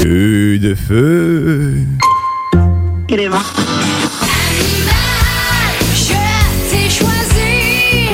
[0.00, 1.84] Feu de feu.
[3.08, 3.42] Crema.
[5.92, 6.14] Je
[6.70, 8.10] t'ai choisi.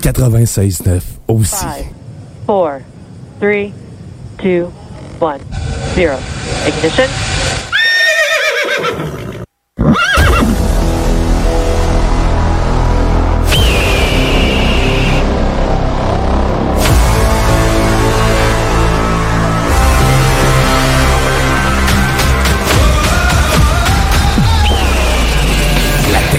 [0.00, 1.56] 96.9 aussi.
[1.56, 1.86] Five,
[2.46, 2.80] four,
[3.38, 3.72] three,
[4.38, 4.72] two,
[5.20, 5.40] one,
[5.94, 6.18] zero.
[6.66, 7.08] Ignition.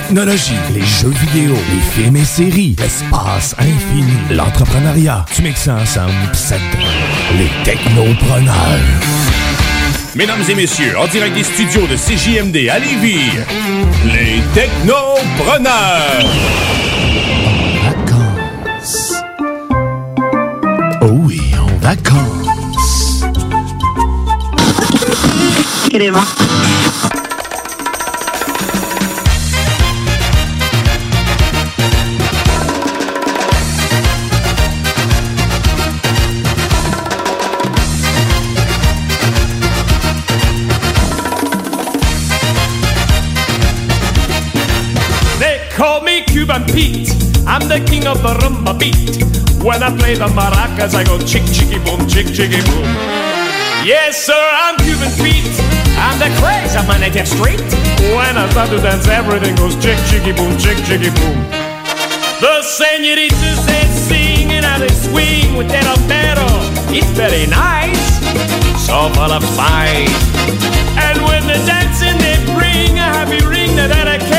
[0.07, 5.25] Technologie, les jeux vidéo, les films et séries, l'espace infini, l'entrepreneuriat.
[5.35, 6.55] Tu mixes ça ensemble, ça
[7.37, 8.53] les technopreneurs.
[10.15, 13.31] Mesdames et messieurs, en direct des studios de CJMD à Lévis,
[14.05, 16.25] les Technopreneurs!
[17.83, 19.13] Vacances.
[21.01, 22.47] Oh oui, en vacances.
[46.59, 47.09] Me Cuban Pete.
[47.45, 49.23] I'm the king of the rumba beat.
[49.63, 52.87] When I play the maracas, I go chick chicky boom, chick chicky boom.
[53.85, 55.59] Yes, sir, I'm Cuban Pete.
[55.97, 57.61] I'm the craze of my native street.
[58.13, 61.37] When I start to dance, everything goes chick chicky boom, chick chicky boom.
[62.39, 66.47] The senoritas they sing and they swing with that altero.
[66.93, 68.21] It's very nice,
[68.85, 70.13] so full of spice.
[70.97, 74.36] And when they're dancing, they bring a happy ring that I quiero.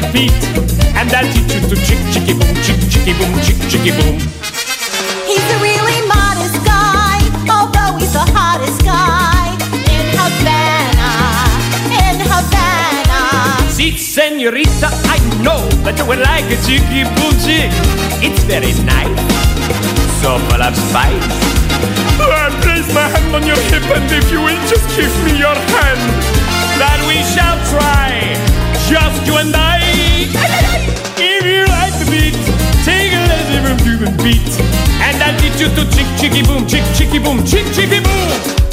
[0.00, 3.92] Lesson from And I'll teach you to chick chicky boom, chick chicky boom, chick chicky
[3.92, 4.16] boom.
[5.26, 7.20] He's a really modest guy,
[7.50, 9.52] although he's the hottest guy
[9.92, 11.12] in Havana,
[12.00, 13.70] in Havana.
[13.70, 17.70] See, senorita, I know that you would like a chicky boom chick.
[18.24, 19.20] It's very nice,
[20.22, 21.56] so full of spice.
[22.18, 25.54] I place my hand on your hip, and if you will just give me your
[25.54, 26.00] hand,
[26.80, 28.32] that we shall try,
[28.88, 29.85] just you and I.
[30.18, 32.32] If you like the beat,
[32.84, 34.48] take a lesson from Cuban beat,
[35.04, 38.65] and I'll teach you to chick chicky boom, chick chicky boom, chick chicky boom.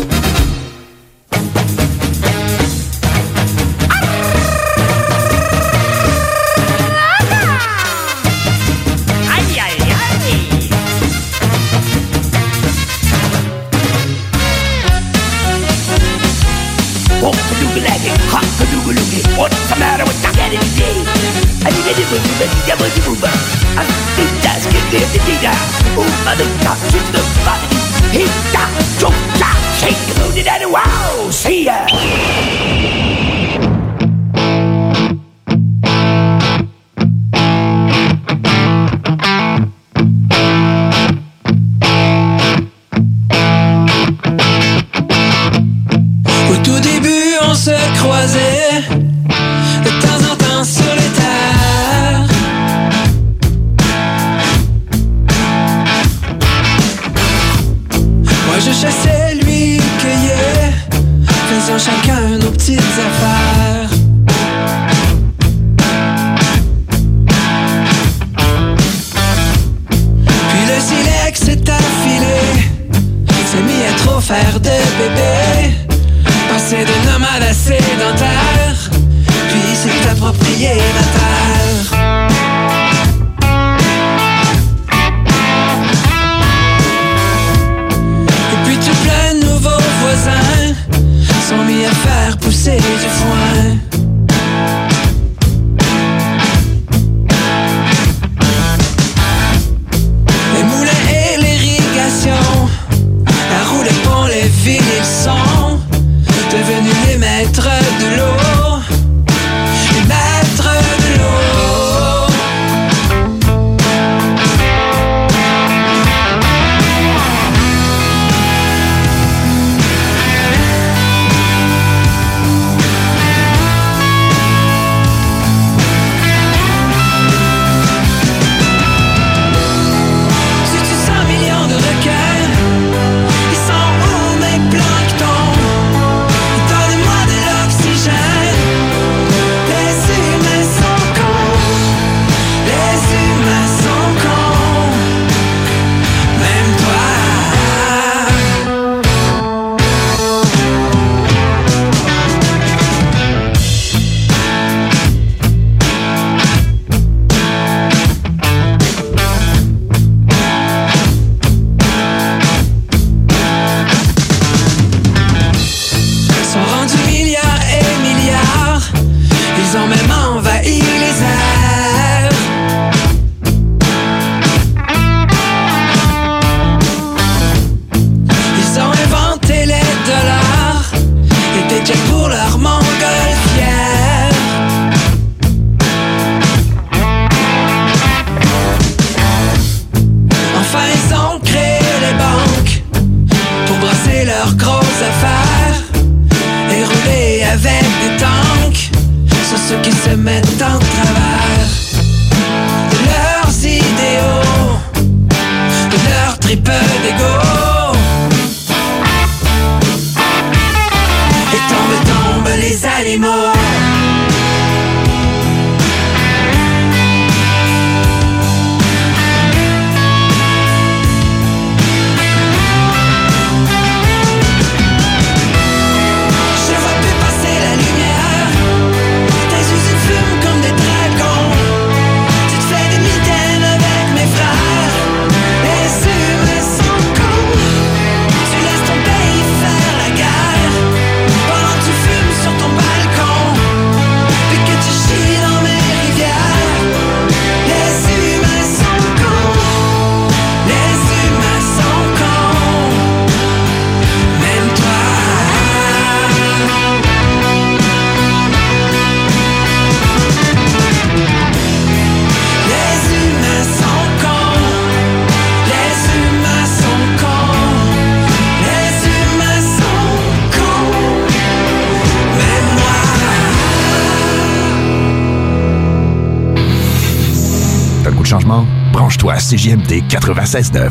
[279.44, 280.90] CJMD 96.9,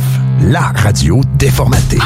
[0.51, 1.99] la radio déformatée.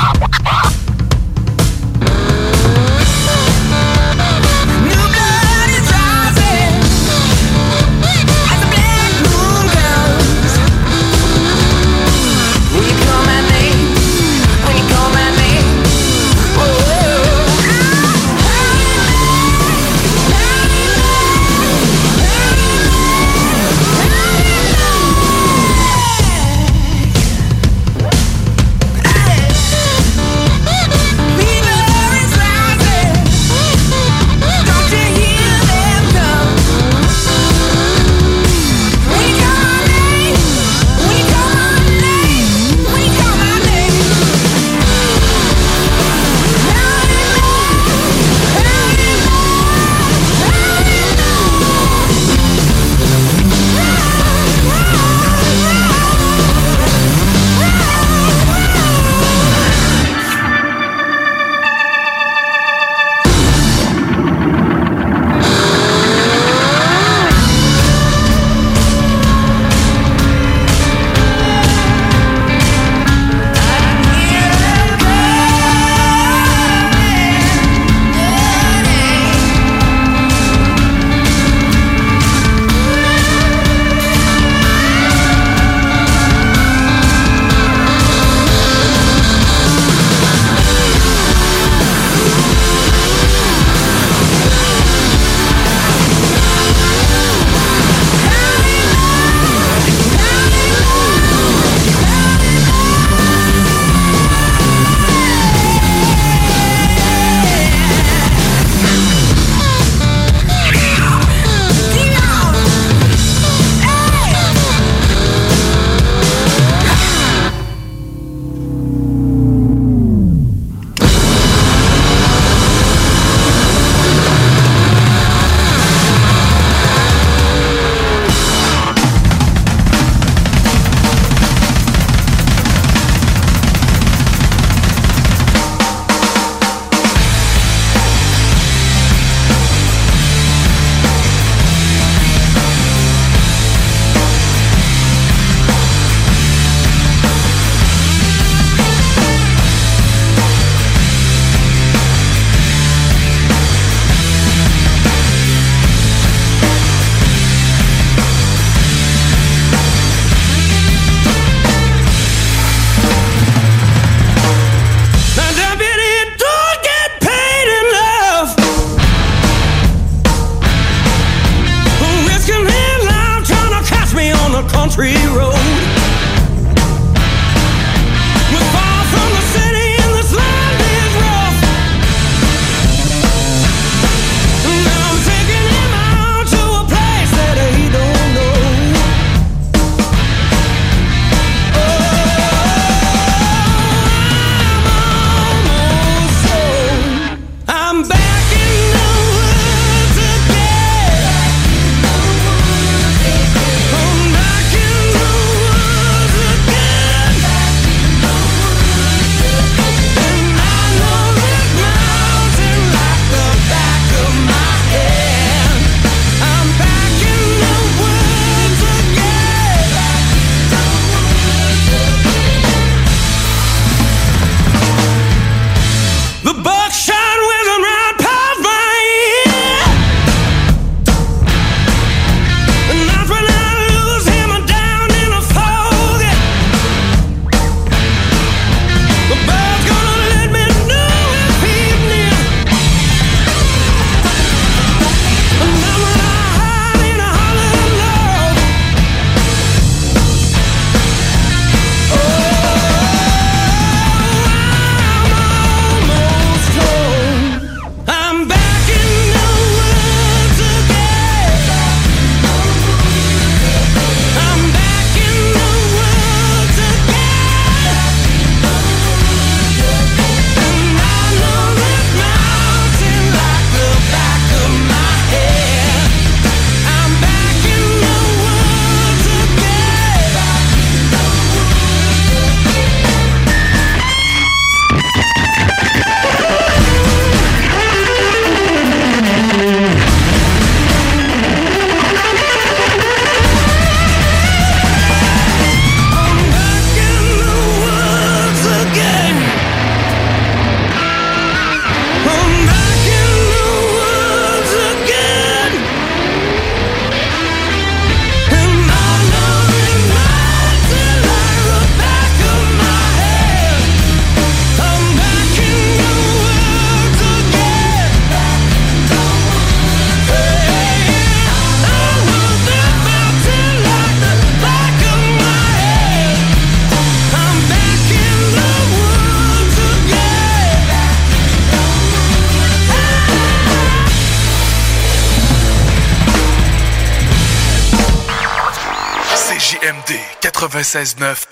[340.83, 341.46] 96.9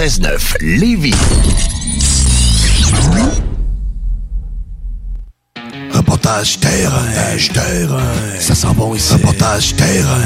[0.00, 1.14] 96.9 Lévis.
[5.92, 6.96] Reportage terrain.
[6.96, 8.00] Reportage terrain.
[8.38, 9.12] Ça sent bon ici.
[9.12, 10.16] Reportage terrain.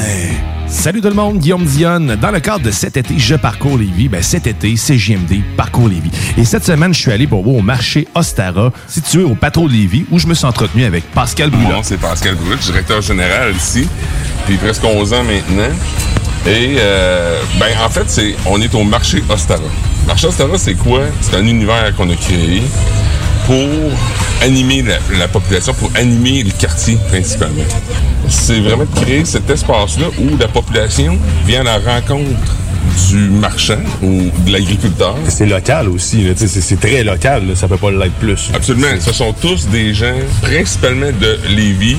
[0.68, 2.14] Salut tout le monde, Guillaume Dionne.
[2.14, 4.06] Dans le cadre de cet été, je parcours Lévis.
[4.06, 6.12] Ben, cet été, c'est JMD Parcours Lévis.
[6.38, 9.72] Et cette semaine, je suis allé pour voir au marché Ostara, situé au Patro de
[9.72, 11.76] Lévis, où je me suis entretenu avec Pascal Mon Brulot.
[11.78, 13.88] nom, c'est Pascal Brut, directeur général ici,
[14.42, 15.74] depuis presque 11 ans maintenant.
[16.46, 19.60] Et, euh, ben, en fait, c'est, on est au marché Ostara.
[20.02, 21.00] Le marché Ostara, c'est quoi?
[21.20, 22.62] C'est un univers qu'on a créé
[23.46, 23.56] pour
[24.42, 27.64] animer la, la population, pour animer le quartier principalement.
[28.28, 32.28] C'est vraiment de créer cet espace-là où la population vient à la rencontre
[33.08, 35.16] du marchand ou de l'agriculteur.
[35.28, 38.50] C'est local aussi, c'est très local, là, ça peut pas l'être plus.
[38.54, 38.86] Absolument.
[39.00, 41.96] Ce sont tous des gens, principalement de Lévis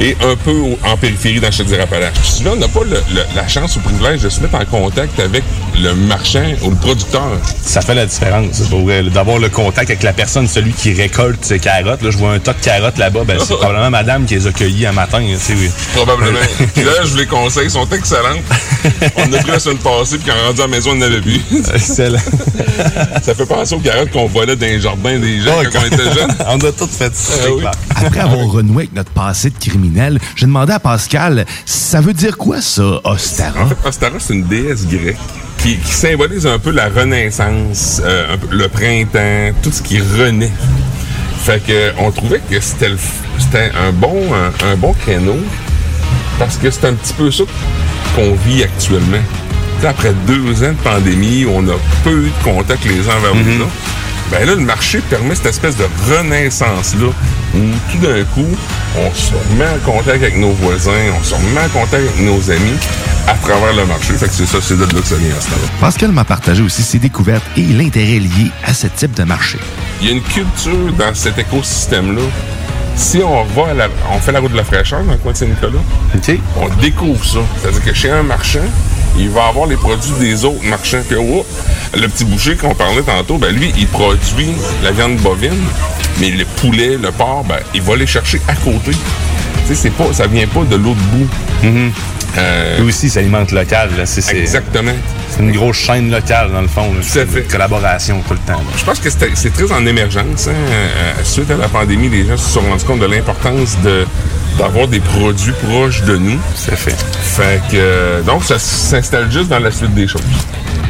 [0.00, 2.38] et un peu en périphérie dans Chaudière-Appalaches.
[2.38, 2.80] Puis on n'a pas
[3.34, 5.44] la chance ou le privilège de se mettre en contact avec
[5.80, 7.38] le marchand ou le producteur.
[7.62, 10.92] Ça fait la différence, pour vrai, là, d'avoir le contact avec la personne, celui qui
[10.92, 12.02] récolte ses carottes.
[12.02, 14.52] Là, je vois un tas de carottes là-bas, ben, c'est probablement madame qui les a
[14.52, 15.20] cueillies un matin.
[15.20, 15.70] tu sais, oui.
[15.94, 16.38] Probablement.
[16.74, 18.42] Puis là, je vous les conseille, ils sont excellentes.
[19.16, 20.98] On a pris la semaine passée, puis quand on est rendu à la maison, on
[20.98, 21.40] en avait plus.
[21.74, 22.18] Excellent.
[23.22, 26.12] ça fait penser aux carottes qu'on volait dans les jardins des gens quand on était
[26.12, 26.34] jeunes.
[26.48, 27.32] on a tout fait ça.
[27.46, 27.64] Ah oui.
[27.96, 32.36] Après avoir renoué avec notre passé de criminel, j'ai demandé à Pascal, ça veut dire
[32.36, 33.62] quoi ça, Ostara?
[33.62, 35.16] En fait, Ostara, c'est une déesse grecque
[35.64, 40.52] qui, qui symbolise un peu la renaissance, euh, le printemps, tout ce qui renaît.
[41.42, 42.92] Fait que on trouvait que c'était
[43.74, 45.38] un bon un, un bon créneau
[46.38, 47.44] parce que c'est un petit peu ça
[48.14, 49.22] qu'on vit actuellement.
[49.86, 53.34] Après deux ans de pandémie, où on a peu eu de contact les uns vers
[53.34, 53.70] les autres.
[54.30, 57.08] Ben là, le marché permet cette espèce de renaissance-là,
[57.54, 57.58] où
[57.92, 58.48] tout d'un coup,
[58.96, 62.50] on se remet en contact avec nos voisins, on se remet en contact avec nos
[62.50, 62.78] amis
[63.26, 64.12] à travers le marché.
[64.14, 65.68] Fait que c'est ça, c'est de là que ça vient à ce temps-là.
[65.80, 69.58] Pascal m'a partagé aussi ses découvertes et l'intérêt lié à ce type de marché.
[70.00, 72.22] Il y a une culture dans cet écosystème-là.
[72.96, 75.32] Si on va à la- on fait la route de la fraîcheur dans le coin
[75.32, 75.80] de Saint-Nicolas,
[76.56, 77.40] on découvre ça.
[77.60, 78.60] C'est-à-dire que chez un marchand,
[79.18, 81.00] il va avoir les produits des autres marchands.
[81.08, 81.44] Puis, oh,
[81.96, 84.50] le petit boucher qu'on parlait tantôt, ben lui, il produit
[84.82, 85.50] la viande bovine,
[86.20, 88.92] mais le poulet, le porc, ben, il va les chercher à côté.
[89.66, 91.28] Tu sais, c'est pas, ça vient pas de l'autre bout.
[92.36, 93.90] Euh, Lui aussi, ça alimente local.
[93.96, 94.92] Là, c'est, c'est- Exactement.
[95.30, 96.92] C'est une grosse chaîne locale, dans le fond.
[96.94, 97.00] là.
[97.00, 97.40] Tout à fait.
[97.40, 98.58] Une collaboration tout le temps.
[98.58, 98.72] là.
[98.76, 100.48] Je pense que c'est très en émergence.
[100.48, 100.52] hein.
[100.70, 104.06] Euh, suite à la pandémie, les gens se sont rendus compte de l'importance de
[104.58, 106.38] d'avoir des produits proches de nous.
[106.54, 106.96] C'est fait.
[106.96, 110.22] Fait que euh, donc ça s'installe juste dans la suite des choses.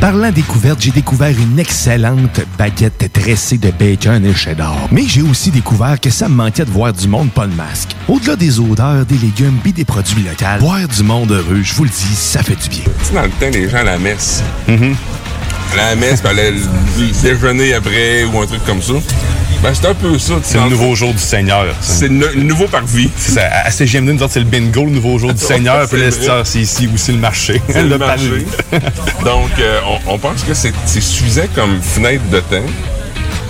[0.00, 4.76] Parlant découverte, j'ai découvert une excellente baguette tressée de bacon et cheddar.
[4.90, 7.96] Mais j'ai aussi découvert que ça me manquait de voir du monde pas de masque.
[8.08, 11.84] Au-delà des odeurs, des légumes et des produits locaux, voir du monde heureux, je vous
[11.84, 12.84] le dis, ça fait du bien.
[12.84, 14.42] Tu sais, dans le temps, les gens à la messe.
[14.68, 14.72] À
[15.76, 18.94] la messe, puis le déjeuner après ou un truc comme ça.
[19.62, 20.34] Ben, c'est un peu ça.
[20.42, 21.64] C'est le nouveau jour du Seigneur.
[21.80, 23.08] C'est le nouveau parvis.
[23.16, 23.46] C'est ça.
[23.64, 25.88] À CGMD, nous autres, c'est le bingo, le nouveau jour du Seigneur.
[25.88, 27.62] Puis là, c'est ici aussi le marché.
[27.70, 28.44] C'est le marché.
[29.24, 32.66] Donc, euh, on, on pense que c'est c'est suffisant comme fenêtre de temps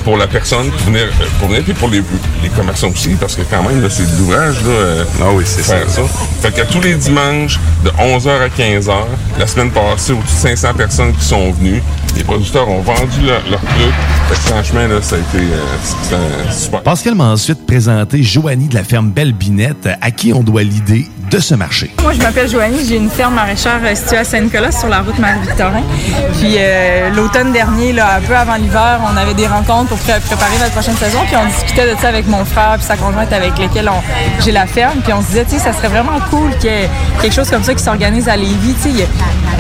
[0.05, 2.03] pour la personne pour venir, euh, pour venir puis pour les,
[2.43, 4.69] les commerçants aussi, parce que quand même, là, c'est de l'ouvrage, là.
[4.71, 5.77] euh, Ah oui, c'est ça.
[5.89, 6.03] ça.
[6.43, 8.93] Fait que tous les dimanches, de 11h à 15h,
[9.39, 11.83] la semaine passée, au-dessus de 500 personnes qui sont venues.
[12.17, 13.93] Les producteurs ont vendu leur, leur truc.
[14.29, 16.83] Fait que franchement, là, ça a été euh, super.
[16.83, 21.07] Pascal m'a ensuite présenté Joanie de la ferme Belle Binette, à qui on doit l'idée
[21.31, 21.91] de ce marché.
[22.03, 25.19] Moi, je m'appelle Joanie, j'ai une ferme maraîchère euh, située à Saint-Nicolas sur la route
[25.19, 25.83] Marie-Victorin.
[26.39, 30.21] Puis euh, l'automne dernier, là, un peu avant l'hiver, on avait des rencontres pour pré-
[30.21, 31.19] préparer notre prochaine saison.
[31.27, 33.91] Puis on discutait de ça avec mon frère puis sa conjointe avec lesquels
[34.45, 35.01] j'ai la ferme.
[35.03, 37.51] Puis on se disait, tu sais, ça serait vraiment cool qu'il y ait quelque chose
[37.51, 38.75] comme ça qui s'organise à Lévis.
[38.83, 39.09] Tu sais,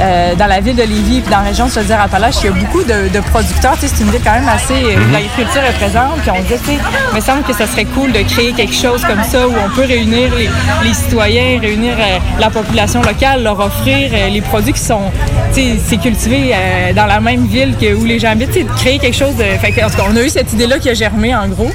[0.00, 2.52] euh, dans la ville de Lévis puis dans la région de Chaudière-Appalaches, il y a
[2.52, 3.74] beaucoup de, de producteurs.
[3.80, 4.74] Tu sais, c'est une ville quand même assez...
[4.74, 5.12] euh, Mhm.
[5.12, 6.18] L'agriculture est présente.
[6.22, 6.78] Puis on se disait, tu sais,
[7.12, 9.68] il me semble que ça serait cool de créer quelque chose comme ça où on
[9.74, 10.48] peut réunir les,
[10.82, 15.10] les citoyens, réunir euh, la population locale, leur offrir euh, les produits qui sont,
[15.54, 19.34] tu euh, dans la même ville que où les gens habitent, de créer quelque chose
[19.34, 21.70] en tout cas, on a eu cette idée-là qui a germé en gros.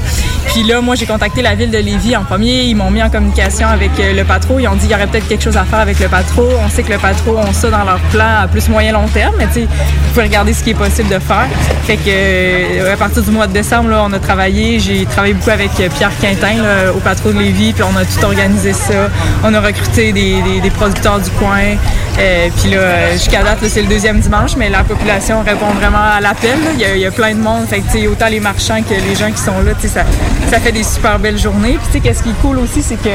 [0.48, 2.64] Puis là, moi, j'ai contacté la ville de Lévis en premier.
[2.64, 4.58] Ils m'ont mis en communication avec le patro.
[4.58, 6.44] Ils ont dit qu'il y aurait peut-être quelque chose à faire avec le patro.
[6.66, 9.36] On sait que le patro ont ça dans leur plan à plus moyen long terme,
[9.38, 11.48] mais tu vous pouvez regarder ce qui est possible de faire.
[11.84, 14.80] Fait que à partir du mois de décembre, là, on a travaillé.
[14.80, 16.56] J'ai travaillé beaucoup avec Pierre Quintin
[16.96, 19.10] au patro de Lévis, puis on a tout organisé ça.
[19.44, 21.76] On a recruté des, des- producteurs du coin.
[22.20, 26.22] Euh, puis là, jusqu'à date, c'est le deuxième dimanche, mais la population répond vraiment à
[26.22, 26.58] l'appel.
[26.74, 27.66] Il y, a, plein de monde.
[28.12, 30.04] Autant les marchands que les gens qui sont là, ça,
[30.50, 31.78] ça fait des super belles journées.
[31.92, 33.10] Puis qu'est-ce qui est cool aussi, c'est que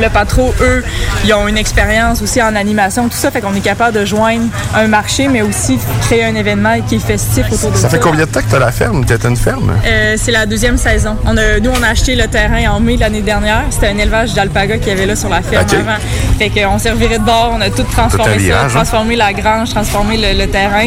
[0.00, 0.84] Le patro, eux,
[1.24, 4.44] ils ont une expérience aussi en animation, tout ça, fait qu'on est capable de joindre
[4.74, 7.82] un marché, mais aussi créer un événement qui est festif autour de ça.
[7.82, 9.04] Ça fait combien de temps que t'as la ferme?
[9.04, 9.72] T'as une ferme?
[9.86, 11.16] Euh, c'est la deuxième saison.
[11.24, 13.64] On a, nous, on a acheté le terrain en mai de l'année dernière.
[13.70, 15.74] C'était un élevage d'alpaga qu'il y avait là sur la ferme Ok.
[15.74, 15.98] avant.
[16.38, 18.82] Fait qu'on servirait de bord, on a tout transformé Tout un virage, ça, hein?
[18.82, 20.86] transformé la grange, transformé le, le terrain.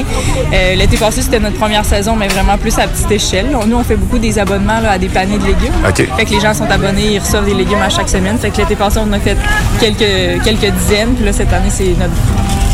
[0.54, 3.48] Euh, L'été passé, c'était notre première saison, mais vraiment plus à petite échelle.
[3.68, 5.74] Nous, on fait beaucoup des abonnements là, à des paniers de légumes.
[5.88, 6.08] Ok.
[6.18, 8.38] Fait que les gens sont abonnés, ils reçoivent des légumes à chaque semaine.
[8.40, 9.38] Fait que l'été passé, on en a fait
[9.80, 11.16] quelques, quelques dizaines.
[11.16, 12.14] Puis là, cette année, c'est notre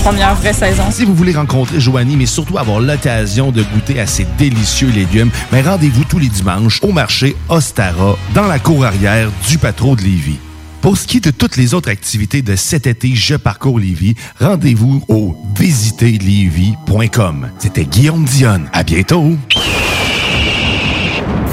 [0.03, 0.83] première vraie saison.
[0.91, 5.31] Si vous voulez rencontrer Joanie, mais surtout avoir l'occasion de goûter à ses délicieux légumes,
[5.51, 10.01] mais rendez-vous tous les dimanches au marché Ostara, dans la cour arrière du Patro de
[10.01, 10.37] Lévis.
[10.81, 14.15] Pour ce qui est de toutes les autres activités de cet été Je parcours Lévis,
[14.39, 17.49] rendez-vous au visiterlévis.com.
[17.57, 18.69] C'était Guillaume Dionne.
[18.71, 19.35] À bientôt!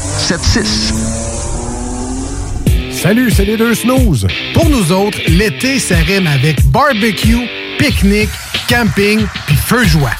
[0.00, 1.20] 681 4476.
[2.92, 4.26] Salut, c'est les deux snooze.
[4.52, 8.28] Pour nous autres, l'été, ça rime avec barbecue, pique-nique,
[8.68, 10.19] camping puis feu de joie.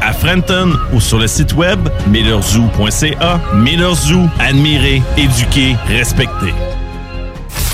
[0.00, 3.40] à Frenton ou sur le site web millerzoo.ca.
[3.54, 6.54] Miller Zoo, admirer, éduquer, respecter.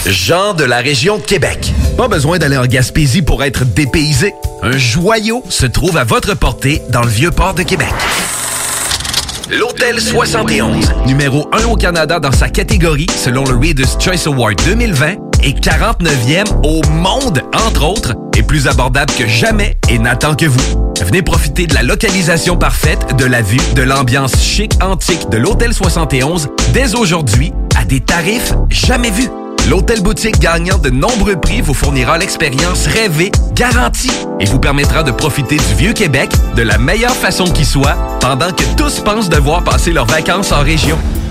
[0.07, 1.73] Jean de la région de Québec.
[1.97, 4.35] Pas besoin d'aller en Gaspésie pour être dépaysé.
[4.63, 7.93] Un joyau se trouve à votre portée dans le vieux port de Québec.
[9.51, 15.30] L'Hôtel 71, numéro 1 au Canada dans sa catégorie selon le Reader's Choice Award 2020
[15.43, 20.61] et 49e au monde, entre autres, est plus abordable que jamais et n'attend que vous.
[21.01, 25.73] Venez profiter de la localisation parfaite, de la vue, de l'ambiance chic antique de l'Hôtel
[25.73, 29.31] 71 dès aujourd'hui à des tarifs jamais vus.
[29.69, 35.11] L'hôtel boutique gagnant de nombreux prix vous fournira l'expérience rêvée, garantie, et vous permettra de
[35.11, 39.63] profiter du vieux Québec de la meilleure façon qui soit, pendant que tous pensent devoir
[39.63, 40.99] passer leurs vacances en région.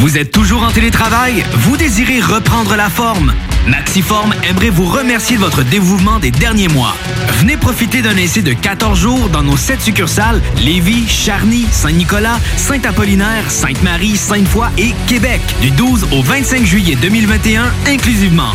[0.00, 1.44] Vous êtes toujours en télétravail?
[1.52, 3.34] Vous désirez reprendre la forme?
[3.66, 6.96] Maxiform aimerait vous remercier de votre dévouement des derniers mois.
[7.38, 13.50] Venez profiter d'un essai de 14 jours dans nos 7 succursales Lévis, Charny, Saint-Nicolas, Saint-Apollinaire,
[13.50, 18.54] Sainte-Marie, Sainte-Foy et Québec du 12 au 25 juillet 2021 inclusivement.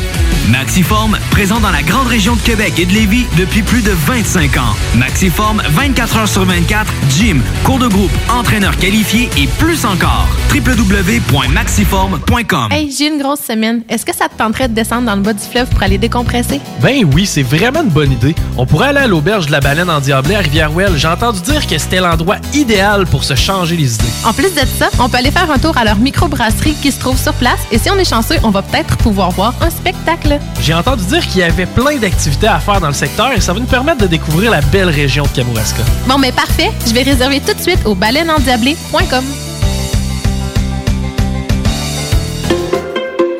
[0.50, 4.56] Maxiform, présent dans la grande région de Québec et de Lévis depuis plus de 25
[4.56, 4.74] ans.
[4.96, 10.30] Maxiform, 24 heures sur 24, gym, cours de groupe, entraîneur qualifié et plus encore.
[10.54, 13.82] www.maxiform.com Hey, j'ai une grosse semaine.
[13.90, 16.62] Est-ce que ça te tenterait de descendre dans le bas du fleuve pour aller décompresser?
[16.82, 18.34] Ben oui, c'est vraiment une bonne idée.
[18.56, 20.94] On pourrait aller à l'auberge de la baleine en Diablé à Rivière-Ouelle.
[20.96, 24.06] J'ai entendu dire que c'était l'endroit idéal pour se changer les idées.
[24.24, 27.00] En plus de ça, on peut aller faire un tour à leur microbrasserie qui se
[27.02, 30.40] trouve sur place et si on est chanceux, on va peut-être pouvoir voir un spectacle.
[30.62, 33.54] J'ai entendu dire qu'il y avait plein d'activités à faire dans le secteur et ça
[33.54, 35.84] va nous permettre de découvrir la belle région de Kamouraska.
[36.08, 36.72] Bon, mais parfait.
[36.88, 39.24] Je vais réserver tout de suite au baleineendiablé.com.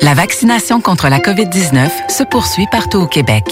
[0.02, 3.44] La vaccination contre la COVID-19 se poursuit partout au Québec.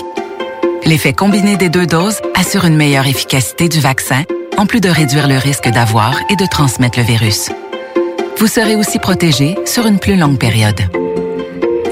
[0.84, 4.22] L'effet combiné des deux doses assure une meilleure efficacité du vaccin,
[4.56, 7.50] en plus de réduire le risque d'avoir et de transmettre le virus.
[8.38, 10.80] Vous serez aussi protégé sur une plus longue période.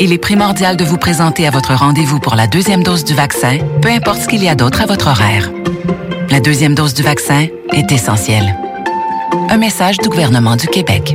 [0.04, 3.58] Il est primordial de vous présenter à votre rendez-vous pour la deuxième dose du vaccin,
[3.80, 5.52] peu importe ce qu'il y a d'autre à votre horaire.
[6.28, 8.52] La deuxième dose du vaccin est essentielle.
[9.48, 11.14] Un message du gouvernement du Québec.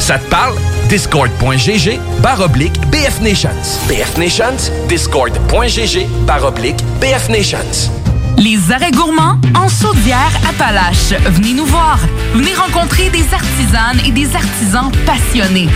[0.00, 0.54] Ça te parle?
[0.88, 3.50] Discord.gg barre oblique BF Nations.
[3.86, 7.92] BF Nations, Discord.gg barre oblique BF Nations.
[8.38, 11.20] Les arrêts gourmands en Chaudière-Appalaches.
[11.26, 11.98] Venez nous voir.
[12.34, 15.68] Venez rencontrer des artisanes et des artisans passionnés.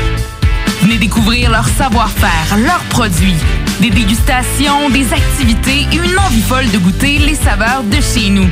[0.80, 3.36] Venez découvrir leur savoir-faire, leurs produits,
[3.80, 8.48] des dégustations, des activités et une envie folle de goûter les saveurs de chez nous.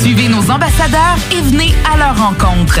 [0.00, 2.80] Suivez nos ambassadeurs et venez à leur rencontre.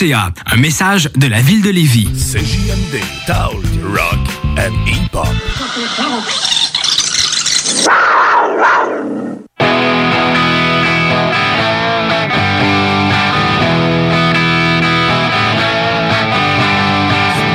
[0.03, 2.07] Un message de la ville de Lévis.
[2.15, 4.17] CJMD, Talk, Rock
[4.57, 5.27] and Hip-Hop.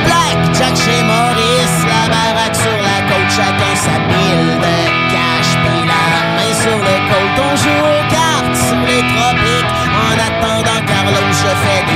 [0.05, 4.77] Black Jack chez Maurice, la baraque sur la côte, chacun sa pile de
[5.11, 6.05] cash, puis la
[6.37, 7.37] main sur le côte.
[7.43, 11.86] On joue aux cartes sous les tropiques, en attendant Carlos, je fais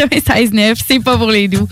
[0.00, 1.68] 96.9, c'est pas pour les doux.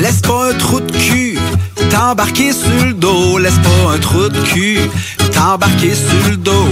[0.00, 1.38] Laisse pas un trou de cul
[1.90, 3.38] t'embarquer sur le dos.
[3.38, 4.78] Laisse pas un trou de cul
[5.36, 6.68] t'embarquer sur le dos.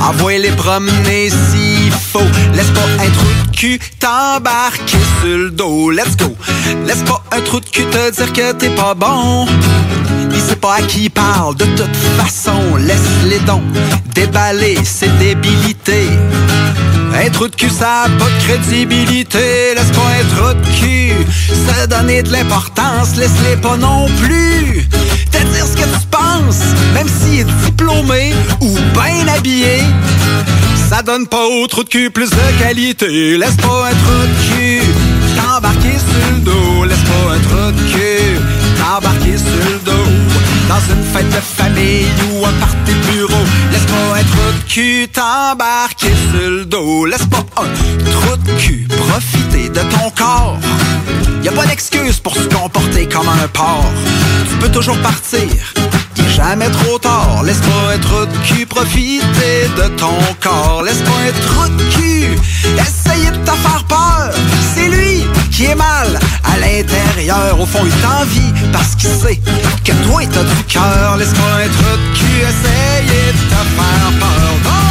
[0.00, 2.30] Envoie-les promener s'il faut.
[2.54, 5.90] Laisse pas un trou de cul t'embarquer sur le dos.
[5.90, 6.36] Let's go.
[6.86, 9.46] Laisse pas un trou de cul te dire que t'es pas bon.
[10.32, 13.62] Il sait pas à qui il parle, de toute façon, laisse-les dons
[14.14, 16.08] déballer ses débilités.
[17.14, 19.74] Un trou de cul, ça a pas de crédibilité.
[19.74, 21.12] Laisse pas un trou de cul
[21.48, 23.16] se donner de l'importance.
[23.16, 24.86] Laisse-les pas non plus
[25.34, 26.62] te dire ce que tu penses,
[26.94, 29.82] même s'il est diplômé ou bien habillé.
[30.88, 33.36] Ça donne pas au trou de cul plus de qualité.
[33.36, 34.82] Laisse pas un trou de cul
[35.36, 36.84] t'embarquer sur le dos.
[36.84, 38.40] Laisse pas un trou de cul
[38.84, 40.10] t'embarquer sur le dos.
[40.68, 43.44] Dans une fête de famille ou un party bureau.
[43.72, 47.06] Laisse pas un trou de cul t'embarquer sur le dos.
[47.06, 50.58] Laisse pas un trou de cul profiter de ton corps.
[51.42, 53.90] Y a pas d'excuse pour se comporter comme un porc.
[54.48, 55.48] Tu peux toujours partir.
[56.16, 57.42] Il jamais trop tard.
[57.44, 60.82] Laisse pas un trou de cul profiter de ton corps.
[60.82, 62.38] Laisse pas un trou de cul
[62.78, 64.30] essayer de te faire peur.
[64.74, 65.23] C'est lui
[65.54, 67.60] qui est mal à l'intérieur.
[67.60, 69.36] Au fond, il t'envie parce qu'il sait
[69.84, 71.16] que toi, t'as du cœur.
[71.16, 74.83] Laisse pas un trou de cul essayer de te faire peur.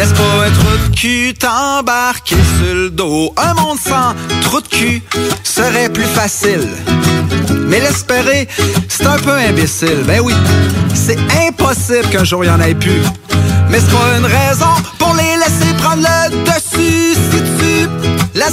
[0.00, 3.34] Laisse pas de cul t'embarquer sur le dos.
[3.36, 5.02] Un monde sans trou de cul
[5.44, 6.66] serait plus facile.
[7.66, 8.48] Mais l'espérer,
[8.88, 10.02] c'est un peu imbécile.
[10.06, 10.32] Ben oui,
[10.94, 13.02] c'est impossible qu'un jour il y en ait plus.
[13.68, 16.19] Mais c'est pas une raison pour les laisser prendre le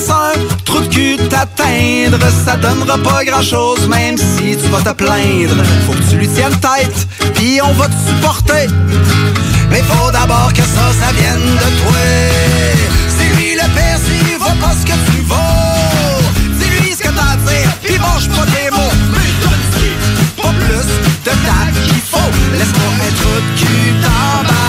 [0.09, 4.95] un trou de cul t'atteindre, ça donnera pas grand chose, même si tu vas te
[4.95, 5.55] plaindre.
[5.85, 8.67] Faut que tu lui tiennes tête, puis on va te supporter.
[9.71, 12.05] Mais faut d'abord que ça, ça vienne de toi.
[13.17, 16.21] C'est lui le père s'il vaut pas ce que tu vaux.
[16.59, 18.95] Dis-lui ce que t'as à dire, puis mange pas tes mots.
[20.41, 20.89] Pas plus
[21.25, 22.31] de date qu'il faut.
[22.53, 24.66] Laisse-moi trou de cul t'embarquer sur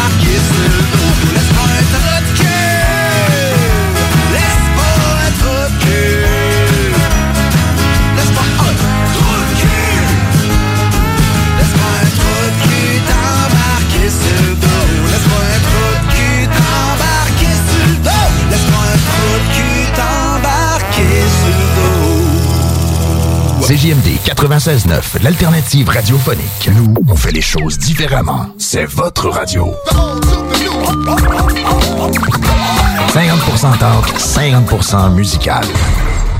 [23.69, 26.71] CJMD 96.9, l'alternative radiophonique.
[26.75, 28.47] Nous, on fait les choses différemment.
[28.57, 29.75] C'est votre radio.
[33.12, 35.66] 50% talk, 50% musical.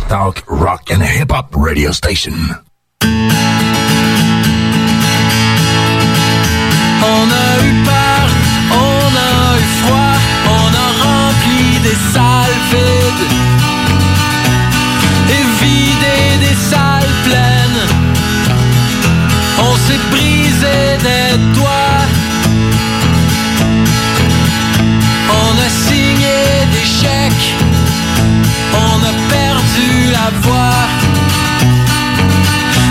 [0.09, 2.33] Talk, rock and hip-hop radio station.
[3.03, 3.07] On
[7.31, 8.29] a eu peur,
[8.73, 10.17] on a eu froid,
[10.47, 12.28] on a rempli des salles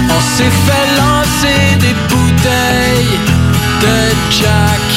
[0.10, 3.20] On s'est fait lancer des bouteilles
[3.82, 3.96] de
[4.32, 4.88] Jack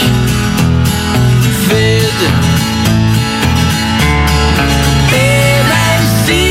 [1.68, 2.26] vide.
[5.12, 6.44] Et même si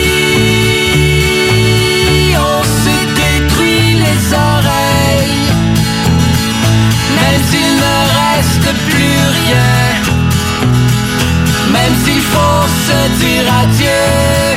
[2.38, 5.50] on s'est détruit les oreilles,
[7.16, 9.74] même s'il ne reste plus rien,
[11.74, 14.49] même s'il faut se dire adieu.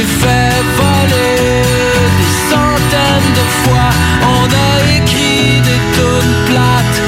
[0.00, 1.62] S'est fait voler
[2.18, 3.90] des centaines de fois.
[4.38, 7.00] On a écrit des tonnes plates.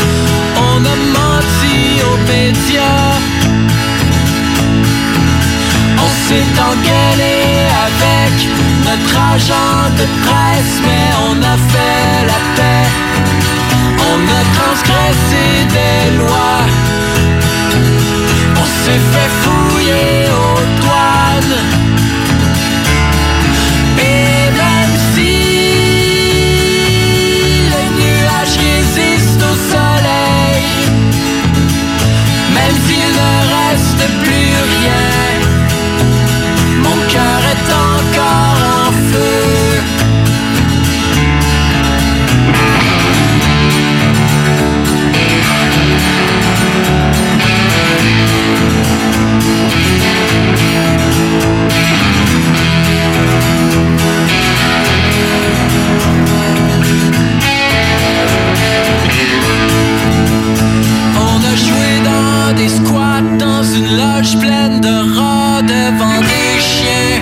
[0.71, 3.15] On a menti aux médias.
[6.05, 7.37] On s'est engueulé
[7.89, 8.35] avec
[8.89, 12.89] notre agent de presse, mais on a fait la paix.
[14.11, 15.45] On a transgressé
[15.77, 16.63] des lois.
[18.61, 20.42] On s'est fait fouiller
[63.97, 67.21] loge pleine de rats devant des chiens.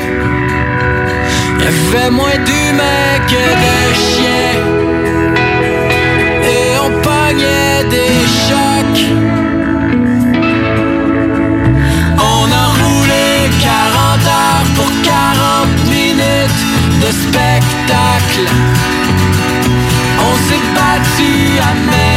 [1.58, 4.56] Il y avait moins d'humains que de chiens.
[6.54, 9.04] Et on pognait des chocs.
[12.34, 13.28] On a roulé
[13.60, 16.62] 40 heures pour 40 minutes
[17.02, 18.46] de spectacle.
[20.28, 22.10] On s'est battu à main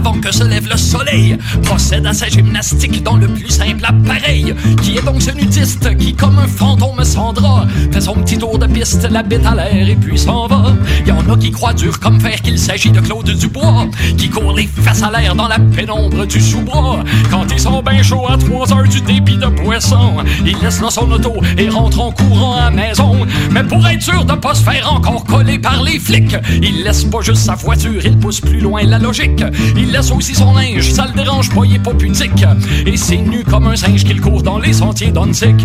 [0.00, 4.54] d'Antic, avant se lève le soleil, procède à sa gymnastique dans le plus simple appareil.
[4.82, 8.58] Qui est donc ce nudiste qui, comme un fantôme sans drap, fait son petit tour
[8.58, 10.74] de piste, la bête à l'air et puis s'en va.
[11.06, 14.54] Y en a qui croient dur comme fer qu'il s'agit de Claude Dubois, qui court
[14.54, 17.04] les fesses à l'air dans la pénombre du sous-bois.
[17.30, 20.90] Quand ils sont bien chauds à 3 heures du débit de poisson, il laisse là
[20.90, 23.26] son auto et rentre en courant à maison.
[23.50, 27.04] Mais pour être sûr de pas se faire encore coller par les flics, il laisse
[27.04, 29.42] pas juste sa voiture, il pousse plus loin la logique.
[29.76, 32.44] Il laisse aussi son linge, ça le dérange pas, il est pas pudique.
[32.84, 35.56] Et c'est nu comme un singe qu'il court dans les sentiers d'Ontic.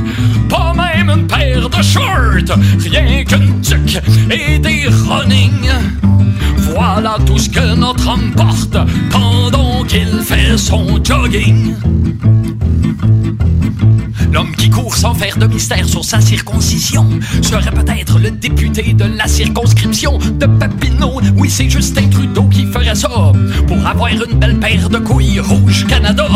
[0.48, 4.00] Pas même une paire de shorts, rien qu'une tuque
[4.32, 5.70] et des running.
[6.74, 8.78] Voilà tout ce que notre homme porte
[9.12, 11.76] pendant qu'il fait son jogging.
[14.36, 17.08] L'homme qui court sans faire de mystère sur sa circoncision
[17.42, 21.22] serait peut-être le député de la circonscription de Papineau.
[21.38, 23.32] Oui, c'est Justin Trudeau qui ferait ça
[23.66, 26.28] pour avoir une belle paire de couilles rouges Canada.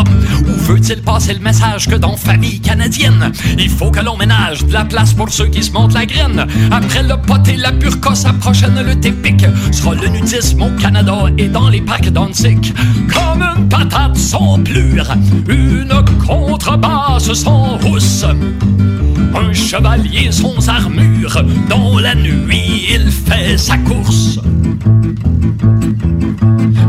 [0.47, 4.71] Où veut-il passer le message que dans famille canadienne, il faut que l'on ménage de
[4.71, 6.47] la place pour ceux qui se montent la graine?
[6.71, 11.25] Après le pot et la burqa, sa prochaine lutte épique sera le nudisme au Canada
[11.37, 12.73] et dans les parcs d'Antic.
[13.13, 15.13] Comme une patate sans plure,
[15.49, 24.39] une contrebasse sans Un chevalier sans armure, dans la nuit il fait sa course.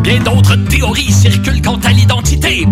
[0.03, 2.67] Bien d'autres théories circulent quant à l'identité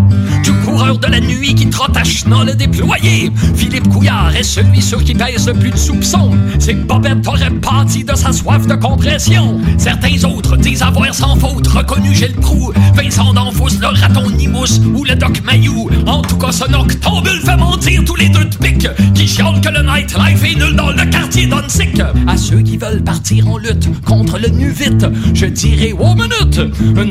[0.79, 3.33] de la nuit qui trotte à chenol déployé.
[3.57, 6.31] Philippe Couillard est celui sur qui pèse le plus de soupçons.
[6.61, 9.61] C'est que Bobette aurait pâti de sa soif de compression.
[9.77, 15.05] Certains autres disent avoir sans faute reconnu Gilles Proux, Vincent D'Anfos, le raton Nimous ou
[15.05, 15.91] le Doc Mayou.
[16.07, 19.71] En tout cas, ce noctambule fait mentir tous les deux de pique qui chialent que
[19.71, 22.01] le nightlife est nul dans le quartier d'Onsic.
[22.29, 26.61] À ceux qui veulent partir en lutte contre le nu vite, je dirais wow minute,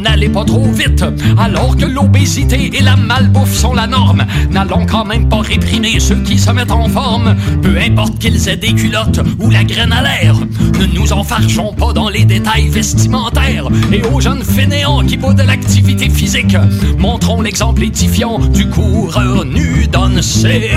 [0.02, 1.04] n'allez pas trop vite.
[1.38, 6.22] Alors que l'obésité et la malbouffe sont la norme, n'allons quand même pas réprimer ceux
[6.22, 7.36] qui se mettent en forme.
[7.64, 10.36] Peu importe qu'ils aient des culottes ou la graine à l'air,
[10.80, 13.68] ne nous enfargeons pas dans les détails vestimentaires.
[13.92, 16.56] Et aux jeunes fainéants qui boudent de l'activité physique,
[17.00, 20.72] montrons l'exemple édifiant du coureur nu dans sec.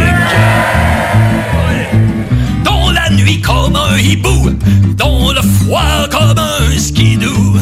[2.64, 4.50] Dans la nuit comme un hibou,
[4.96, 7.58] dans le froid comme un skidoo.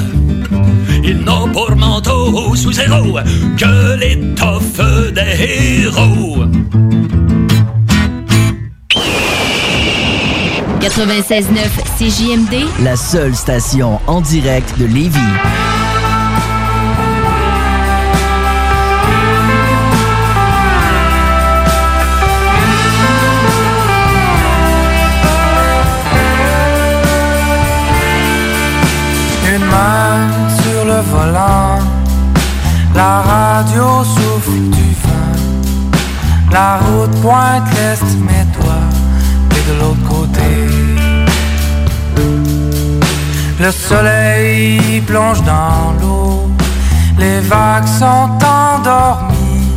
[1.29, 3.19] N'a pour manteau sous zéro
[3.59, 4.81] que l'étoffe
[5.13, 6.45] des héros.
[10.81, 11.45] 96.9
[11.99, 15.68] CJMD, La seule station en direct de Lévis.
[33.69, 35.37] Radio souffle du vent,
[36.51, 38.79] la route pointe l'est, mais toi,
[39.51, 40.51] t'es de l'autre côté.
[43.61, 46.49] Le soleil plonge dans l'eau,
[47.19, 49.69] les vagues sont endormies,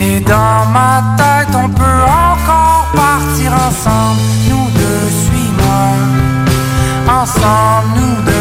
[0.00, 5.82] et dans ma tête on peut encore partir ensemble, nous deux, suis-moi.
[7.22, 8.39] Ensemble, nous deux,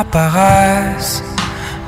[0.00, 1.22] apparaissent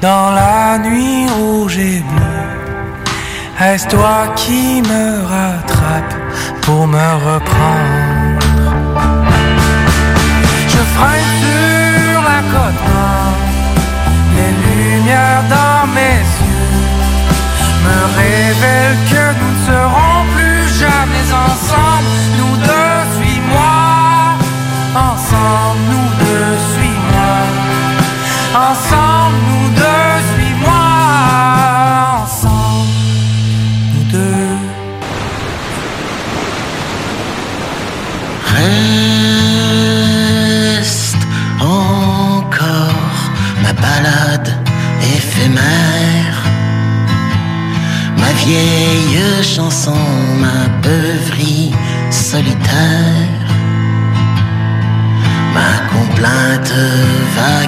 [0.00, 3.66] dans la nuit rouge et bleue.
[3.68, 5.04] Est-ce toi qui me
[5.34, 6.14] rattrape
[6.62, 8.40] pour me reprendre?
[10.72, 11.39] Je freine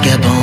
[0.03, 0.42] vagabundo.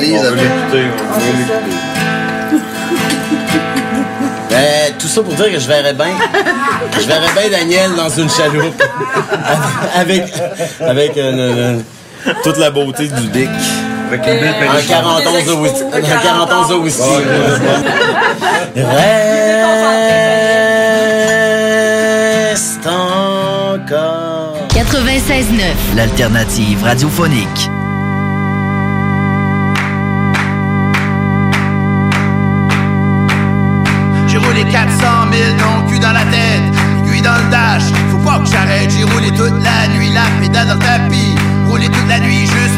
[0.00, 0.86] l'écouter.
[4.50, 6.16] Ben, tout ça pour dire que je verrais bien.
[6.98, 8.82] Je verrais bien Daniel dans une chaloupe.
[9.94, 10.32] avec
[10.80, 11.78] avec euh,
[12.42, 13.48] toute la beauté du dick.
[14.08, 15.96] Avec Un 40 ans de.
[15.96, 17.02] Un 40 ans de whisky.
[22.48, 24.56] Reste encore.
[24.70, 25.96] 96.9.
[25.96, 27.70] L'alternative radiophonique.
[39.12, 41.34] rouler toute la nuit, la pédale dans le tapis,
[41.66, 42.77] rouler toute la nuit juste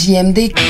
[0.00, 0.69] JMD.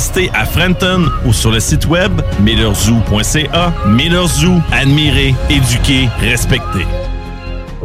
[0.33, 3.73] à Frenton ou sur le site web millerzoo.ca.
[3.85, 6.87] Miller Zoo, admirer, éduquer, respecter.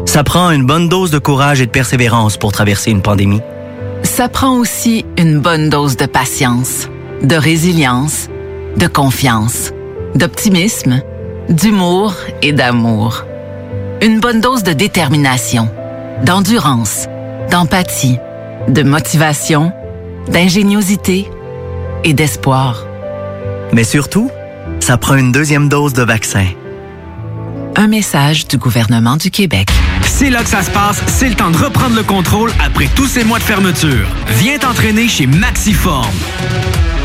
[0.06, 3.42] Ça prend une bonne dose de courage et de persévérance pour traverser une pandémie.
[4.02, 6.88] Ça prend aussi une bonne dose de patience,
[7.22, 8.28] de résilience,
[8.78, 9.72] de confiance,
[10.14, 11.02] d'optimisme,
[11.50, 13.24] d'humour et d'amour.
[14.00, 15.68] Une bonne dose de détermination,
[16.24, 17.08] d'endurance,
[17.50, 18.18] d'empathie,
[18.68, 19.70] de motivation,
[20.28, 21.28] d'ingéniosité
[22.05, 22.86] et d'espoir.
[23.72, 24.30] Mais surtout,
[24.80, 26.47] ça prend une deuxième dose de vaccin.
[27.76, 29.68] Un message du gouvernement du Québec.
[30.03, 33.07] C'est là que ça se passe, c'est le temps de reprendre le contrôle après tous
[33.07, 34.07] ces mois de fermeture.
[34.38, 36.11] Viens t'entraîner chez Maxiform.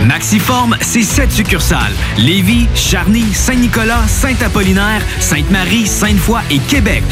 [0.06, 1.94] Maxiform, c'est sept succursales.
[2.18, 7.04] Lévis, Charny, Saint-Nicolas, Saint-Apollinaire, Sainte-Marie, Sainte-Foy et Québec.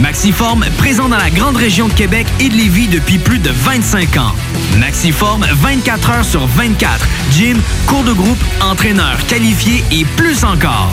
[0.00, 4.16] Maxiform, présent dans la grande région de Québec et de Lévis depuis plus de 25
[4.16, 4.32] ans.
[4.78, 7.06] Maxiform, 24 heures sur 24.
[7.30, 10.90] Gym, cours de groupe, entraîneur qualifié et plus encore.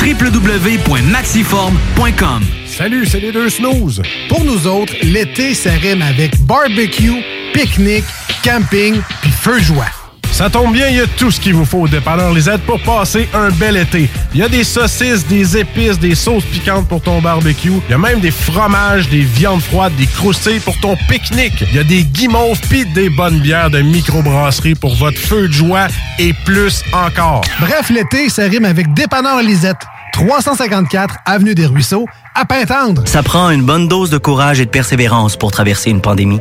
[0.00, 4.02] www.maxiform.com Salut, c'est les deux snooze.
[4.28, 7.22] Pour nous autres, l'été, ça rime avec barbecue,
[7.52, 8.04] pique-nique,
[8.42, 10.01] camping puis feu joie.
[10.32, 12.80] Ça tombe bien, il y a tout ce qu'il vous faut au dépanneur Lisette pour
[12.80, 14.08] passer un bel été.
[14.34, 17.70] Il y a des saucisses, des épices, des sauces piquantes pour ton barbecue.
[17.88, 21.64] Il y a même des fromages, des viandes froides, des croustilles pour ton pique-nique.
[21.70, 25.52] Il y a des guimauves pis des bonnes bières de microbrasserie pour votre feu de
[25.52, 25.86] joie
[26.18, 27.42] et plus encore.
[27.60, 29.86] Bref, l'été, ça rime avec dépanneur Lisette.
[30.12, 33.02] 354 Avenue des Ruisseaux, à Pintendre.
[33.06, 36.40] Ça prend une bonne dose de courage et de persévérance pour traverser une pandémie.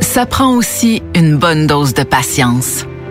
[0.00, 2.86] Ça prend aussi une bonne dose de patience,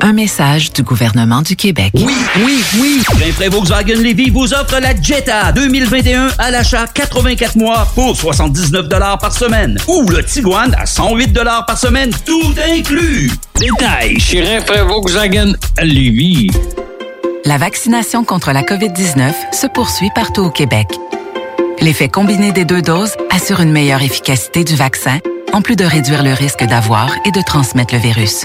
[0.00, 1.90] Un message du gouvernement du Québec.
[1.94, 3.02] Oui, oui, oui.
[3.18, 8.88] Rainfray Volkswagen Levy vous offre la Jetta 2021 à l'achat 84 mois pour 79
[9.20, 9.76] par semaine.
[9.88, 11.36] Ou le Tiguan à 108
[11.66, 13.30] par semaine, tout inclus.
[13.58, 16.48] Détails chez Rainfray Volkswagen Levy.
[17.44, 20.86] La vaccination contre la COVID-19 se poursuit partout au Québec.
[21.80, 25.18] L'effet combiné des deux doses assure une meilleure efficacité du vaccin,
[25.52, 28.44] en plus de réduire le risque d'avoir et de transmettre le virus.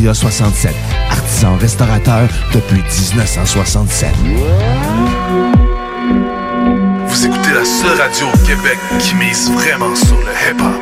[0.00, 0.74] Pizzeria 67,
[1.10, 4.08] artisan restaurateur depuis 1967.
[7.06, 10.80] Vous écoutez la seule radio au Québec qui mise vraiment sur le hip-hop.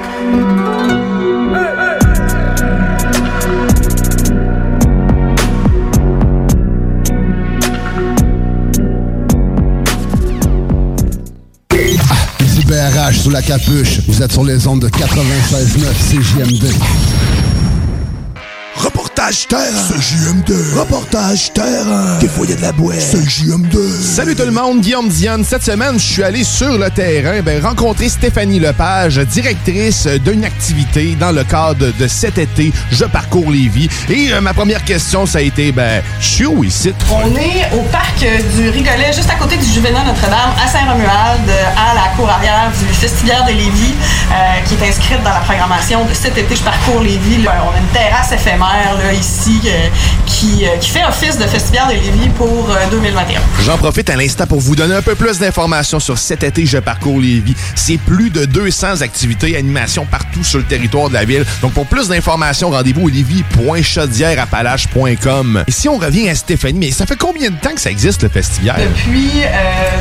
[12.69, 14.01] BRH sous la capuche.
[14.07, 17.08] Vous êtes sur les ondes de 96.9 CJMD.
[19.19, 19.99] Reportage terrain.
[19.99, 20.79] CJMD.
[20.79, 22.19] Reportage terrain.
[22.21, 23.01] Des fois, il y a de la boîte.
[23.01, 23.77] CJMD.
[24.01, 25.45] Salut tout le monde, Guillaume Dionne.
[25.45, 31.17] Cette semaine, je suis allé sur le terrain ben, rencontrer Stéphanie Lepage, directrice d'une activité
[31.19, 33.89] dans le cadre de cet été, Je parcours Lévis.
[34.09, 36.95] Et euh, ma première question, ça a été, ben, je suis où ici?
[37.11, 41.95] On est au parc du Rigolet, juste à côté du Juvénat Notre-Dame, à Saint-Romuald, à
[41.95, 43.95] la cour arrière du Festivière de Lévis,
[44.31, 44.35] euh,
[44.69, 47.43] qui est inscrite dans la programmation de cet été Je parcours Lévis.
[47.43, 49.89] Là, on a une terrasse éphémère là, ici euh,
[50.39, 53.41] qui, euh, qui fait office de Festivière de Lévis pour euh, 2021.
[53.65, 56.79] J'en profite à l'instant pour vous donner un peu plus d'informations sur cet été Je
[56.79, 57.57] parcours Lévis.
[57.75, 61.45] C'est plus de 200 activités et animations partout sur le territoire de la ville.
[61.61, 65.65] Donc pour plus d'informations, rendez-vous au lévis.chaudièreappalaches.com.
[65.67, 68.23] Et si on revient à Stéphanie, mais ça fait combien de temps que ça existe
[68.23, 68.77] le Festivière?
[68.79, 69.49] Depuis euh,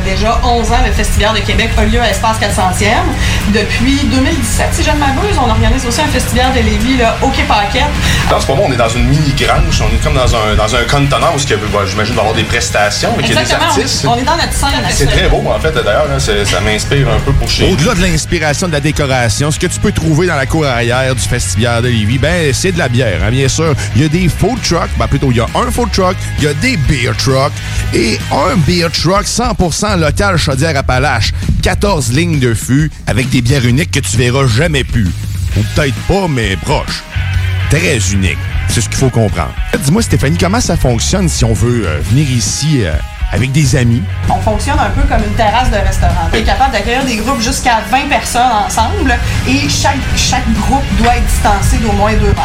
[0.05, 2.85] déjà 11 ans, le Festivière de Québec a lieu à Espace 400e.
[3.55, 7.29] Depuis 2017, si je ne m'abuse, on organise aussi un Festivière de Lévis là, au
[7.29, 7.81] Quai Paquette.
[8.29, 9.81] Dans ce moment, on est dans une mini-grange.
[9.81, 11.39] On est comme dans un, dans un contenant où,
[11.73, 14.05] bah, j'imagine, avoir des prestations, mais qu'il y a des Exactement, on est- artistes.
[14.07, 16.07] on est dans notre scène C'est très beau, en fait, d'ailleurs.
[16.07, 19.59] là, c'est- Ça m'inspire un peu pour chez Au-delà de l'inspiration de la décoration, ce
[19.59, 22.77] que tu peux trouver dans la cour arrière du Festivière de Lévis, ben, c'est de
[22.79, 23.73] la bière, hein, bien sûr.
[23.95, 26.43] Il y a des food trucks, ben, plutôt, il y a un food truck, il
[26.45, 27.51] y a des beer trucks
[27.93, 31.31] et un beer truck 100% local Chaudière-Appalaches.
[31.63, 35.11] 14 lignes de fût avec des bières uniques que tu verras jamais plus.
[35.57, 37.03] Ou peut-être pas, mais proche.
[37.69, 38.37] Très unique.
[38.69, 39.53] C'est ce qu'il faut comprendre.
[39.79, 42.93] Dis-moi, Stéphanie, comment ça fonctionne si on veut euh, venir ici euh,
[43.31, 44.03] avec des amis?
[44.29, 46.29] On fonctionne un peu comme une terrasse de restaurant.
[46.31, 49.15] On est capable d'accueillir des groupes jusqu'à 20 personnes ensemble
[49.47, 52.37] et chaque, chaque groupe doit être distancé d'au moins 2 mètres.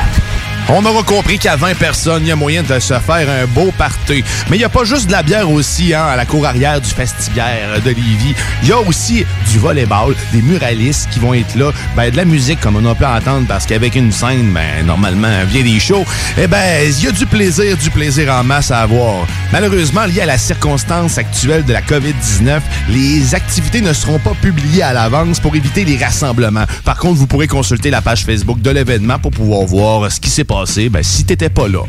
[0.69, 3.73] On aura compris qu'à 20 personnes, il y a moyen de se faire un beau
[3.77, 4.25] party.
[4.49, 6.81] Mais il n'y a pas juste de la bière aussi hein, à la cour arrière
[6.81, 8.35] du Festivière de Lévis.
[8.63, 12.25] Il y a aussi du volleyball, des muralistes qui vont être là, ben, de la
[12.25, 16.05] musique comme on a pu entendre parce qu'avec une scène, ben, normalement, vient des shows.
[16.39, 19.27] Eh ben, il y a du plaisir, du plaisir en masse à avoir.
[19.53, 24.85] Malheureusement, lié à la circonstance actuelle de la COVID-19, les activités ne seront pas publiées
[24.85, 26.65] à l'avance pour éviter les rassemblements.
[26.85, 30.31] Par contre, vous pourrez consulter la page Facebook de l'événement pour pouvoir voir ce qui
[30.31, 30.52] s'est passé
[30.91, 31.81] ben, si t'étais pas là.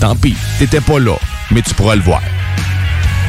[0.00, 1.16] Tant pis, t'étais pas là,
[1.52, 2.20] mais tu pourras le voir.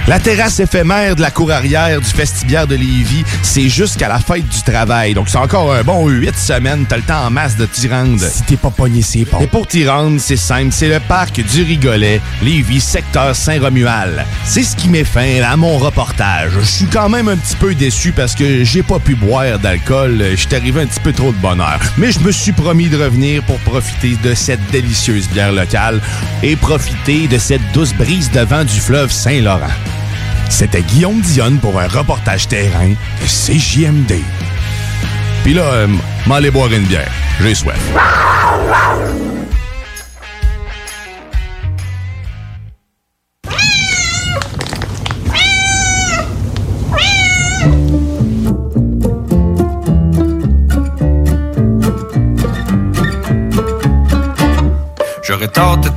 [0.08, 4.48] La terrasse éphémère de la cour arrière du Festivière de Lévis, c'est jusqu'à la fête
[4.48, 5.14] du travail.
[5.14, 6.86] Donc, c'est encore un bon huit semaines.
[6.88, 8.22] T'as le temps en masse de t'y rendre.
[8.22, 9.40] Si t'es pas pogné, c'est pas.
[9.42, 10.72] Et pour t'y rendre, c'est simple.
[10.72, 14.24] C'est le parc du Rigolet, Lévis, secteur Saint-Romuald.
[14.46, 16.54] C'est ce qui met fin à mon reportage.
[16.58, 20.24] Je suis quand même un petit peu déçu parce que j'ai pas pu boire d'alcool.
[20.38, 21.82] Je arrivé un petit peu trop de bonheur.
[21.98, 26.00] Mais je me suis promis de revenir pour profiter de cette délicieuse bière locale
[26.44, 29.68] et profiter de cette douce brise de vent du fleuve Saint-Laurent.
[30.50, 34.14] C'était Guillaume Dionne pour un reportage terrain de CJMD.
[35.44, 35.88] Puis là, euh,
[36.26, 37.12] m'aller boire une bière.
[37.42, 37.80] J'ai soif.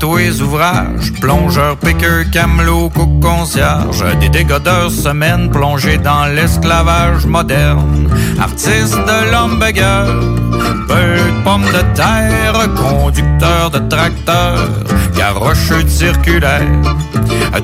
[0.00, 8.08] Tous les ouvrages, plongeur, piqueur, camelot, cook, concierge, des dégodeurs semaines plongés dans l'esclavage moderne,
[8.40, 10.06] artiste de l'hamburger,
[10.88, 14.68] peu de pommes de terre, conducteur de tracteur,
[15.20, 16.66] garocheux circulaire,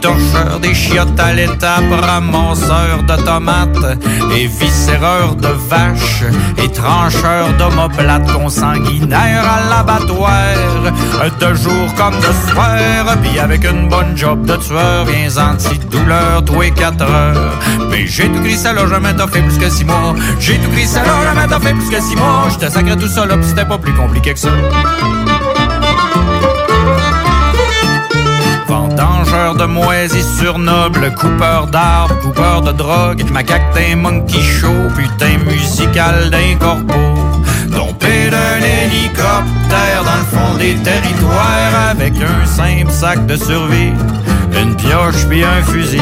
[0.02, 3.98] torcheur des chiottes à l'étape, ramasseur de tomates
[4.36, 6.24] et viscéreur de vaches
[6.62, 10.52] et trancheur d'omoplates consanguinaires à l'abattoir,
[11.40, 16.61] de jour comme de soir, puis avec une bonne job de tueur, viens anti-douleur, tous
[16.61, 17.54] les quatre heures.
[17.90, 20.14] Mais j'ai tout gris ça là, jamais t'as fait plus que six mois.
[20.40, 22.48] J'ai tout gris ça là, jamais t'as fait plus que six mois.
[22.50, 24.50] J'étais sacré tout seul là, c'était pas plus compliqué que ça.
[29.27, 36.31] Vendangeur de moisissures nobles, coupeur d'arbres, coupeur de drogue, macaque d'un monkey show, putain musical
[36.31, 36.95] d'un corbeau.
[37.72, 43.93] Tombé d'un hélicoptère dans le fond des territoires avec un simple sac de survie,
[44.61, 46.01] une pioche puis un fusil.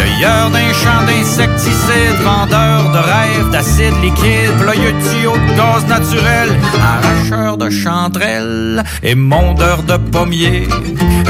[0.00, 7.58] Cueilleur d'un champ d'insecticides, vendeur de rêves d'acide liquide, ployeux tuyaux de gaz naturel, arracheur
[7.58, 10.66] de chanterelles et mondeur de pommiers,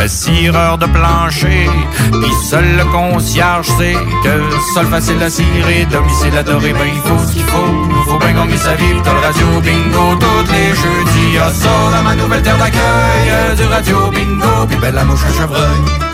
[0.06, 1.68] cireur de plancher,
[2.12, 4.34] pis seul le concierge sait que
[4.72, 8.56] seul facile à cirer, domicile adoré, ben il faut ce qu'il faut, faut bien gagner
[8.56, 12.58] sa vie, t'as le radio bingo tous les jeudis, y'a ça dans ma nouvelle terre
[12.58, 16.09] d'accueil, du radio bingo, pis belle la mouche à chevreuil.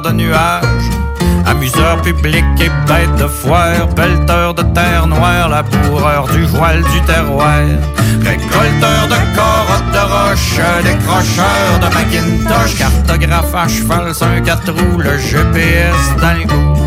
[0.00, 0.90] De nuages,
[1.44, 7.60] amuseur public et bête de foire, pelleteur de terre noire, laboureur du voile du terroir,
[8.22, 14.98] récolteur de corottes de roche, décrocheur de Macintosh, cartographe à cheval sur un quatre roues,
[14.98, 16.81] le GPS dans le goût.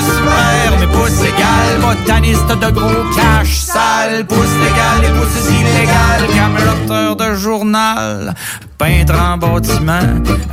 [0.00, 6.26] Pouce vert, mais pouce égal, botaniste de gros cash sale, pouce légal et pouce illégal,
[6.34, 8.34] cameloteur de journal,
[8.78, 10.00] peintre en bâtiment,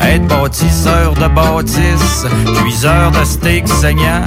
[0.02, 2.26] être bâtisseur de bâtisse,
[2.62, 4.26] cuiseur de steak saignant,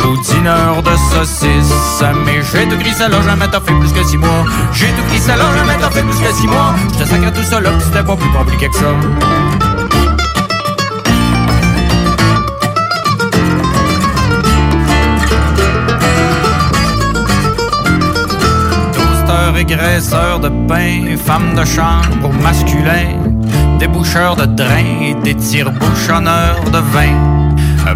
[0.00, 2.04] boudineur de saucisses.
[2.24, 4.44] Mais j'ai tout gris ça là, jamais t'as fait plus que six mois.
[4.72, 6.72] J'ai tout gris ça là, jamais t'as fait plus que six mois.
[6.94, 9.71] J'te sacré tout ça là, c'était pas plus compliqué que ça.
[19.64, 23.18] Graisseur de pain, femme de chambre masculin,
[23.78, 27.42] déboucheur de drain des tire-bouchonneurs de vin.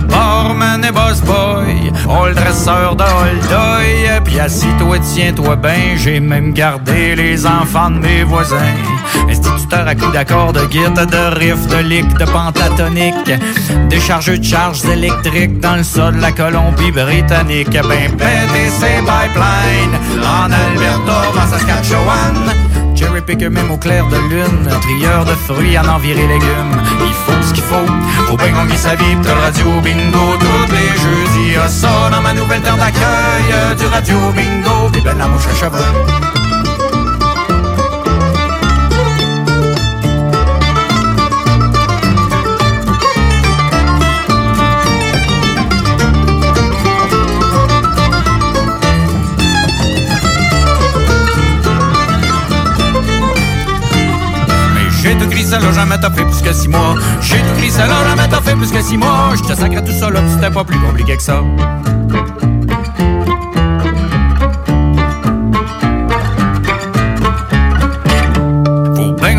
[0.09, 7.14] Barman et boss boy, all dresseur de hold Puis assis-toi, tiens-toi ben, j'ai même gardé
[7.14, 8.74] les enfants de mes voisins.
[9.28, 13.30] Instituteur à coups d'accords, de guide, de riff, de lick, de pentatonique.
[13.88, 17.70] Déchargeux de charges électriques dans le sol de la Colombie-Britannique.
[17.70, 19.95] Ben pété ses pipelines
[20.26, 22.36] en Alberta, en Saskatchewan.
[22.94, 26.76] Cherry picker même au clair de lune, trieur de fruits en enviré légumes.
[27.06, 27.86] Il faut ce qu'il faut,
[28.26, 31.52] faut bien gagner sa vie, le radio bingo tous les jeudis.
[31.54, 36.45] Y'a ça dans ma nouvelle terre d'accueil, du radio bingo, ben la mouche à cheveux.
[55.47, 56.94] Ça là, jamais t'as fait plus que six mois.
[57.20, 59.32] J'ai tout gris ça là, jamais t'as fait plus que six mois.
[59.36, 61.43] J'te sacré tout ça là, c'était pas plus compliqué que ça.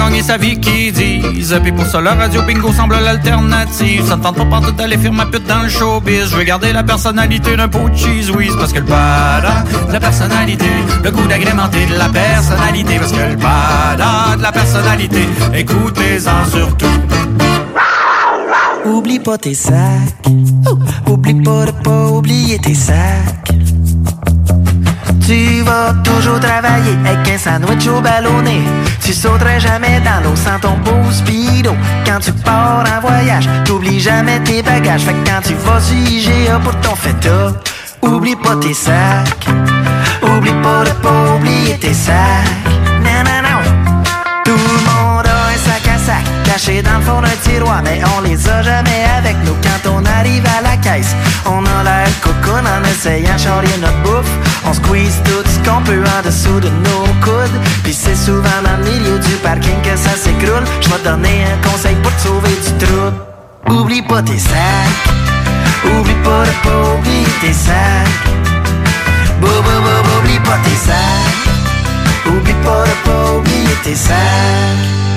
[0.07, 4.37] Gagner sa vie qui disent Puis pour ça la radio bingo semble l'alternative Ça tente
[4.37, 7.67] pas pantoute d'aller faire ma pute dans le showbiz Je veux garder la personnalité d'un
[7.67, 10.65] pot de cheese Parce que le bada de la personnalité
[11.03, 16.85] Le goût d'agrémenter de la personnalité Parce que le bada de la personnalité Écoutez-en surtout
[18.85, 20.29] Oublie pas tes sacs.
[21.09, 23.56] Oublie pas de pas oublier tes sacs.
[25.67, 28.61] Vas toujours travailler avec un sandwich au ballonné.
[29.03, 31.75] Tu sauterais jamais dans l'eau sans ton beau speedo.
[32.05, 35.01] Quand tu pars en voyage, t'oublies jamais tes bagages.
[35.01, 37.51] Fait que quand tu vas sur IGA pour ton feta,
[38.01, 39.47] oublie pas tes sacs.
[40.23, 42.76] Oublie pas de pas oublier tes sacs.
[46.57, 50.43] dans le fond d'un tiroir, mais on les a jamais avec nous quand on arrive
[50.57, 51.15] à la caisse.
[51.45, 54.31] On a l'air cocoon en essayant charrier notre bouffe.
[54.65, 57.61] On squeeze tout ce qu'on peut en dessous de nos coudes.
[57.83, 60.63] Puis c'est souvent dans le milieu du parking que ça s'écroule.
[60.81, 63.75] Je vais donner un conseil pour te sauver du trou.
[63.79, 65.05] Oublie pas tes sacs.
[65.85, 67.75] Oublie pas de pas oublier tes sacs.
[69.43, 72.25] Oublie pas tes sacs.
[72.25, 75.16] Oublie pas de pas oublier tes sacs.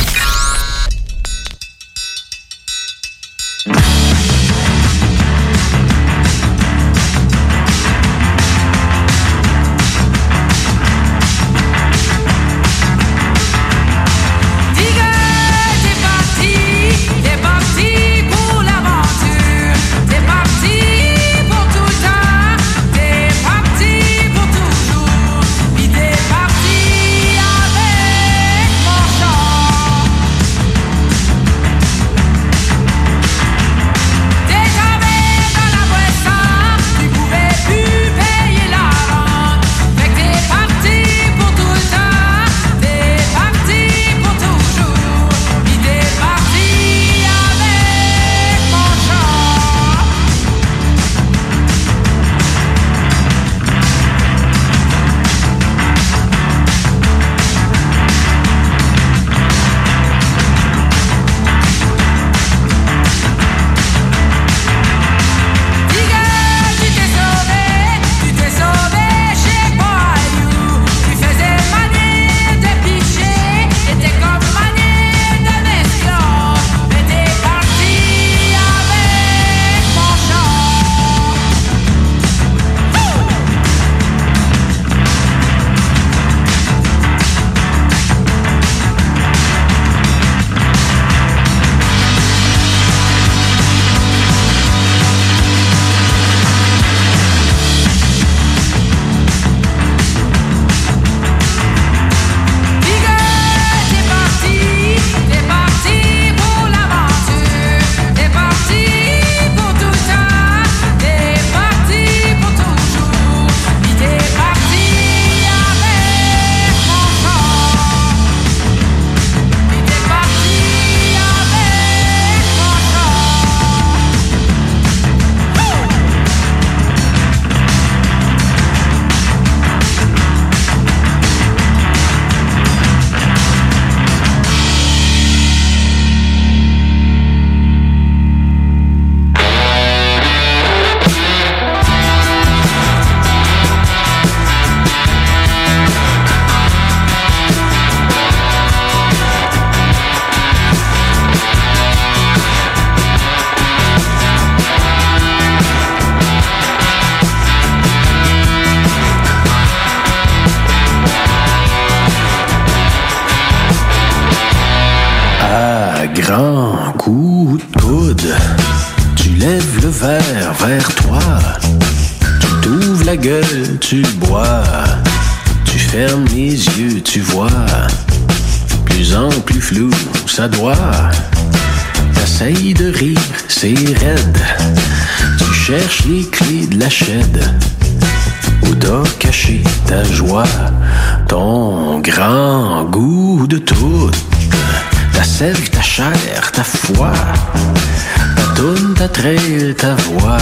[199.21, 200.40] créer ta voix.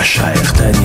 [0.00, 0.79] Dans la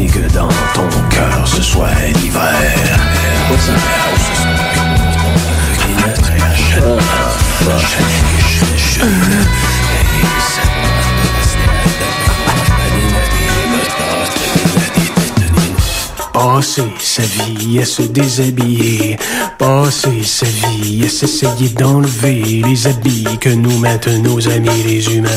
[16.66, 19.18] Passer sa vie à se déshabiller,
[19.60, 25.30] passer sa vie à s'essayer d'enlever les habits que nous mettent nos amis les humains,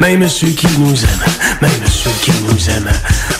[0.00, 2.90] même ceux qui nous aiment, même ceux qui nous aiment,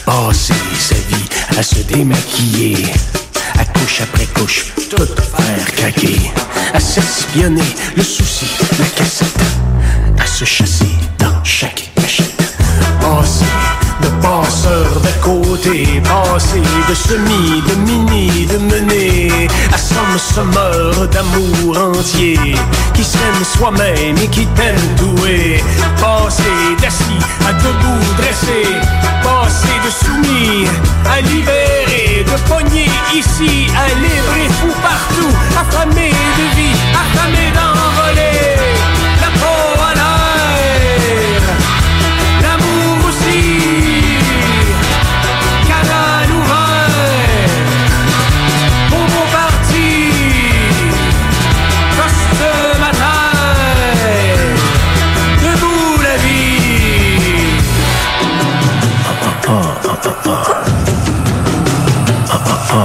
[0.04, 2.76] passer sa vie à se démaquiller,
[3.58, 6.30] à couche après couche, tout faire craquer,
[6.74, 8.44] à s'espionner le souci,
[8.78, 9.40] la cassette,
[10.18, 10.92] à se chasser
[15.60, 22.38] côté, passer de semi, de mini, de mener à somme sommeur d'amour entier,
[22.94, 25.62] qui s'aime soi-même et qui t'aime doué,
[26.00, 27.18] passer d'assis
[27.48, 28.66] à debout dressé,
[29.22, 30.68] passer de soumis
[31.10, 38.39] à libéré, de pogné ici à libre et fou partout, affamé de vie, affamé d'envoler,
[62.70, 62.78] Tout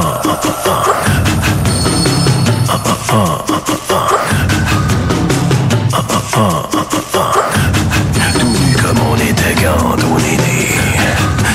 [8.41, 10.59] nu comme on était quand on est né.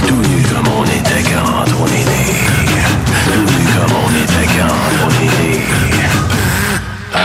[0.07, 2.25] Tout nu comme on était quand on est né.
[3.27, 5.55] Tout nu comme on était quand on est né.
[7.13, 7.17] À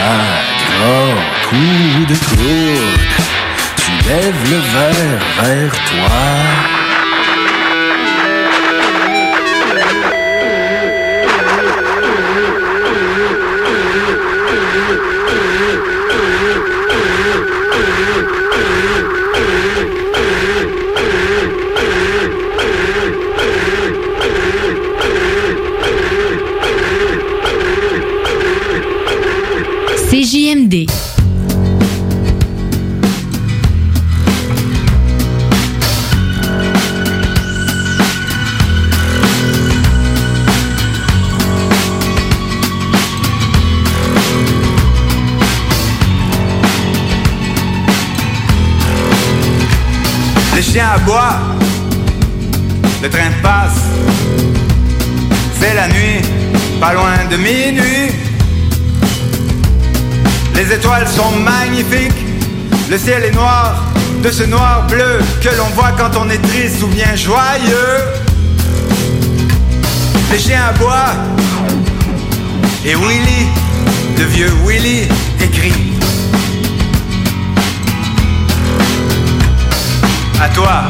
[0.71, 1.17] grand
[1.49, 2.97] coup de coude,
[3.77, 6.74] tu lèves le verre vers toi.
[56.85, 58.11] Pas loin de minuit.
[60.53, 62.21] Les étoiles sont magnifiques,
[62.91, 63.83] le ciel est noir,
[64.21, 67.97] de ce noir bleu que l'on voit quand on est triste ou bien joyeux.
[70.31, 71.15] Les chiens aboient,
[72.85, 73.41] et Willy,
[74.19, 75.07] le vieux Willy,
[75.41, 75.73] écrit.
[80.39, 80.83] À toi,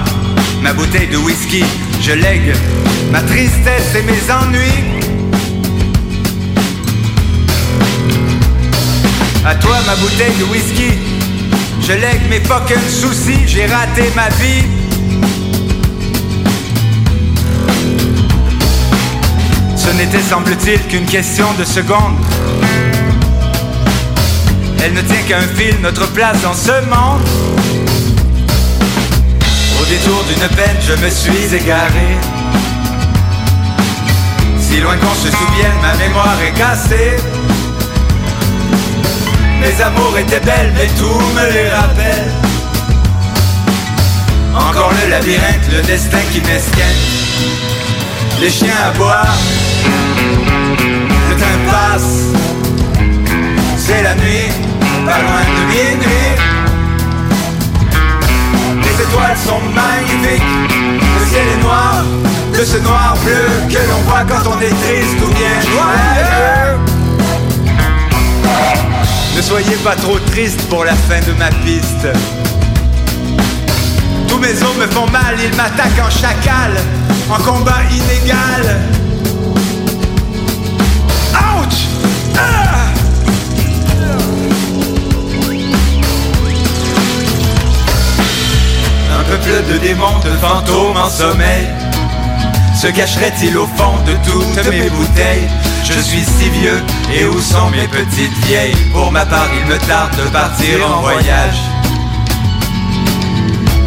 [0.61, 1.63] ma bouteille de whisky,
[2.01, 2.53] je lègue
[3.11, 4.94] ma tristesse et mes ennuis.
[9.47, 10.91] À toi, ma bouteille de whisky,
[11.79, 14.63] je lègue mes fucking soucis, j'ai raté ma vie.
[19.77, 22.17] Ce n'était, semble-t-il, qu'une question de secondes.
[24.83, 27.21] Elle ne tient qu'à un fil, notre place dans ce monde.
[29.79, 32.17] Au détour d'une peine, je me suis égaré.
[34.59, 37.17] Si loin qu'on se souvienne, ma mémoire est cassée
[39.65, 42.31] mes amours étaient belles, mais tout me les rappelle.
[44.53, 47.01] Encore le labyrinthe, le destin qui m'esquinte.
[48.39, 49.37] Les chiens à boire,
[51.29, 52.15] le train passe.
[53.77, 54.49] C'est la nuit,
[55.05, 56.33] pas loin de minuit.
[58.83, 60.43] Les étoiles sont magnifiques,
[61.19, 62.03] le ciel est noir,
[62.53, 66.84] de ce noir bleu que l'on voit quand on est triste ou bien joyeux.
[69.35, 72.07] Ne soyez pas trop triste pour la fin de ma piste.
[74.29, 76.71] Tous mes os me font mal, ils m'attaquent en chacal,
[77.29, 78.79] en combat inégal.
[81.33, 81.75] Ouch!
[82.37, 82.93] Ah!
[89.19, 91.84] Un peuple de démons, de fantômes en sommeil
[92.85, 95.49] Se cacherait-il au fond de toutes mes bouteilles.
[95.83, 96.83] Je suis si vieux,
[97.15, 101.01] et où sont mes petites vieilles Pour ma part, il me tarde de partir en
[101.01, 101.61] voyage.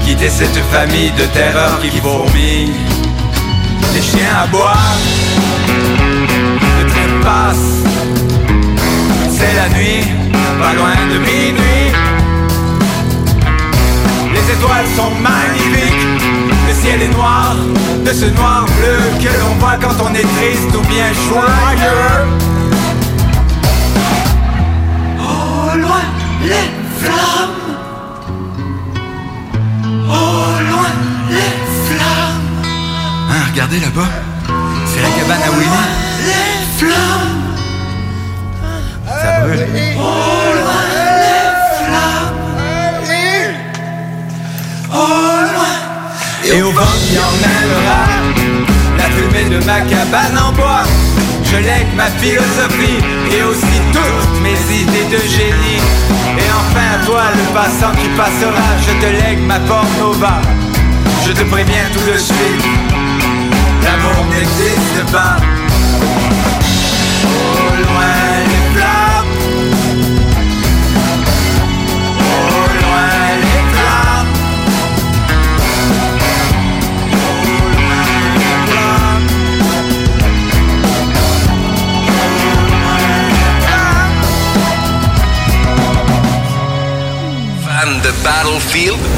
[0.04, 2.72] Quitter cette famille de terreur qui fourmille.
[3.94, 4.96] Les chiens à boire
[6.80, 7.84] Le train passe.
[9.30, 10.02] C'est la nuit,
[10.60, 11.92] pas loin de minuit.
[14.34, 15.97] Les étoiles sont magnifiques,
[16.80, 17.56] ciel est noir,
[18.04, 22.26] de ce noir bleu que l'on voit quand on est triste ou bien joyeux.
[25.18, 26.04] Au loin,
[26.42, 26.68] les
[27.00, 27.58] flammes.
[30.06, 30.92] Au loin,
[31.30, 31.52] les
[31.86, 32.46] flammes.
[33.30, 34.10] Hein, regardez là-bas,
[34.86, 35.84] c'est la cabane à Willy.
[36.28, 37.36] Les flammes.
[39.06, 39.66] Ça brûle.
[39.96, 40.00] Au
[40.58, 41.48] loin, les
[41.86, 42.36] flammes.
[44.92, 45.06] Au
[45.54, 45.77] loin
[46.50, 48.06] Et au vent qui emmènera
[48.96, 50.82] La fumée de ma cabane en bois.
[51.44, 52.98] Je lègue ma philosophie
[53.32, 55.82] Et aussi toutes mes idées de génie.
[56.38, 60.40] Et enfin toi le passant qui passera Je te lègue ma porte-nova
[61.26, 62.64] Je te préviens tout de suite
[63.82, 65.36] L'amour n'existe pas
[87.98, 89.17] Fan de Battlefield?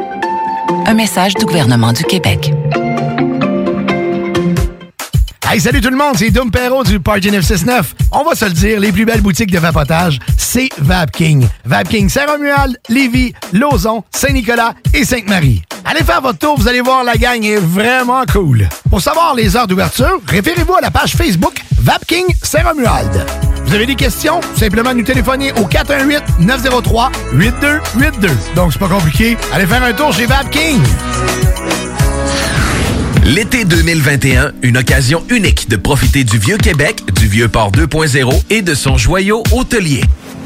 [0.85, 2.53] Un message du gouvernement du Québec.
[5.49, 7.93] Hey, salut tout le monde, c'est Dom Perrault du Party 969.
[8.11, 11.45] On va se le dire, les plus belles boutiques de vapotage, c'est Vapking.
[11.65, 15.61] Vapking Saint-Romuald, Lévis, Lauson, Saint-Nicolas et Sainte-Marie.
[15.83, 18.69] Allez faire votre tour, vous allez voir, la gang est vraiment cool.
[18.89, 23.50] Pour savoir les heures d'ouverture, référez-vous à la page Facebook Vapking Saint-Romuald.
[23.71, 24.41] Vous avez des questions?
[24.57, 28.27] Simplement nous téléphoner au 418-903-8282.
[28.53, 29.37] Donc, c'est pas compliqué.
[29.53, 30.77] Allez faire un tour chez Vapking.
[33.23, 38.61] L'été 2021, une occasion unique de profiter du Vieux Québec, du Vieux Port 2.0 et
[38.61, 40.03] de son joyau hôtelier.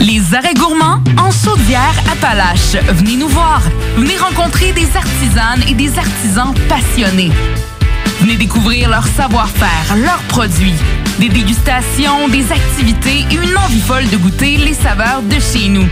[0.00, 2.76] Les arrêts gourmands en Saudière Appalaches.
[2.92, 3.60] Venez nous voir.
[3.96, 7.30] Venez rencontrer des artisanes et des artisans passionnés.
[8.22, 10.72] Venez découvrir leur savoir-faire, leurs produits,
[11.18, 15.88] des dégustations, des activités et une envie folle de goûter les saveurs de chez nous.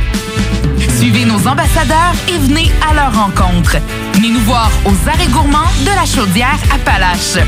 [0.97, 3.77] Suivez nos ambassadeurs et venez à leur rencontre.
[4.15, 7.45] Venez nous voir aux arrêts gourmands de la Chaudière Appalaches.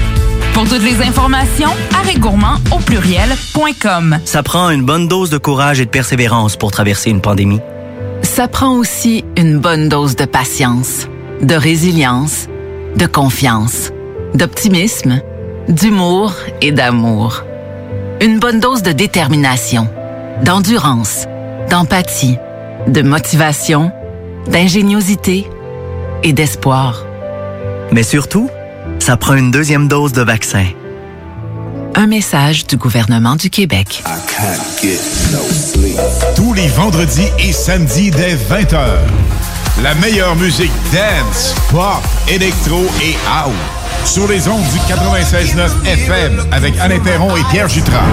[0.54, 4.18] Pour toutes les informations, arrêtgourmand au pluriel.com.
[4.24, 7.60] Ça prend une bonne dose de courage et de persévérance pour traverser une pandémie.
[8.22, 11.08] Ça prend aussi une bonne dose de patience,
[11.40, 12.48] de résilience,
[12.96, 13.92] de confiance,
[14.34, 15.22] d'optimisme,
[15.68, 17.44] d'humour et d'amour.
[18.20, 19.88] Une bonne dose de détermination,
[20.44, 21.26] d'endurance,
[21.70, 22.36] d'empathie,
[22.86, 23.90] de motivation,
[24.48, 25.46] d'ingéniosité
[26.22, 27.04] et d'espoir.
[27.90, 28.48] Mais surtout,
[29.02, 30.64] ça prend une deuxième dose de vaccin.
[31.96, 34.04] Un message du gouvernement du Québec.
[36.36, 38.78] Tous les vendredis et samedis dès 20h.
[39.82, 43.52] La meilleure musique dance, pop, électro et house.
[44.04, 48.06] Sur les ondes du 96.9 FM avec Alain Perron et Pierre Jutras.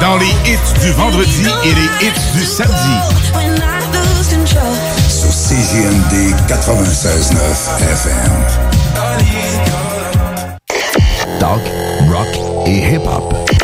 [0.00, 2.74] Dans les hits du vendredi et les hits du samedi.
[5.08, 7.34] Sur CGMD 96.9
[7.90, 9.79] FM.
[11.40, 11.62] Talk,
[12.10, 12.28] rock
[12.66, 13.59] et hip-hop.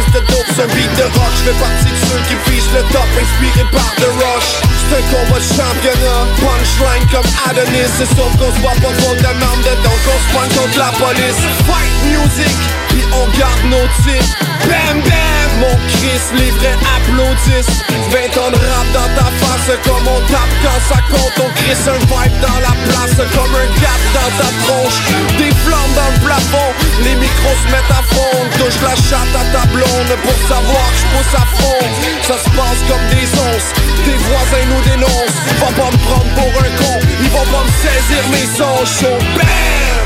[0.00, 1.32] Crise de dope, un beat de rock.
[1.36, 5.38] Je fais partie de ceux qui fichent le top Inspiré par The Rush Un combat
[5.38, 7.92] de championnat Punchline comme Adonis.
[7.98, 10.90] C'est sauf qu'on se voit pas trop de merde dedans Qu'on se pointe contre la
[10.98, 11.40] police.
[11.66, 12.56] Fight music
[12.88, 18.56] puis on garde nos titres Bam bam Mon Chris, les vrais applaudissent 20 ans de
[18.56, 21.36] rap dans ta face Comme on tape quand ça compte.
[21.44, 24.98] On crisse un vibe dans la place Comme un gap dans ta tronche.
[25.36, 26.70] Des flammes dans le plafond
[27.04, 28.40] Les micros se mettent à fond.
[28.58, 31.84] Touche la chatte à ta blonde Pour savoir que je pousse à fond.
[32.22, 33.88] Ça se passe comme des onces
[34.28, 36.98] voisins nous dénoncent Va pas me prendre pour un con.
[37.20, 39.98] Ils vont pas me saisir mes sons chauds Bam!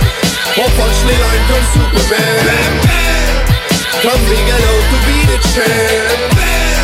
[0.59, 2.37] On punch les lines comme Superman.
[2.45, 3.33] Bam, bam.
[4.03, 6.21] Comme Bigelow to be the champ.
[6.37, 6.83] Bam.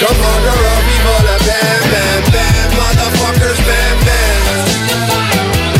[0.00, 2.68] Comme Roger Rock, viva la bam bam bam.
[2.76, 4.40] Motherfuckers bam bam.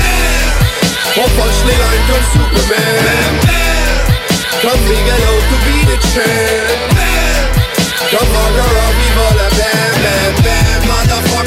[0.00, 1.24] Bam.
[1.24, 3.04] On punch les lines comme Superman.
[3.04, 4.00] Bam, bam.
[4.62, 6.80] Comme Bigelow to be the champ.
[6.96, 7.60] Bam.
[8.10, 9.28] Comme Roger Rock, viva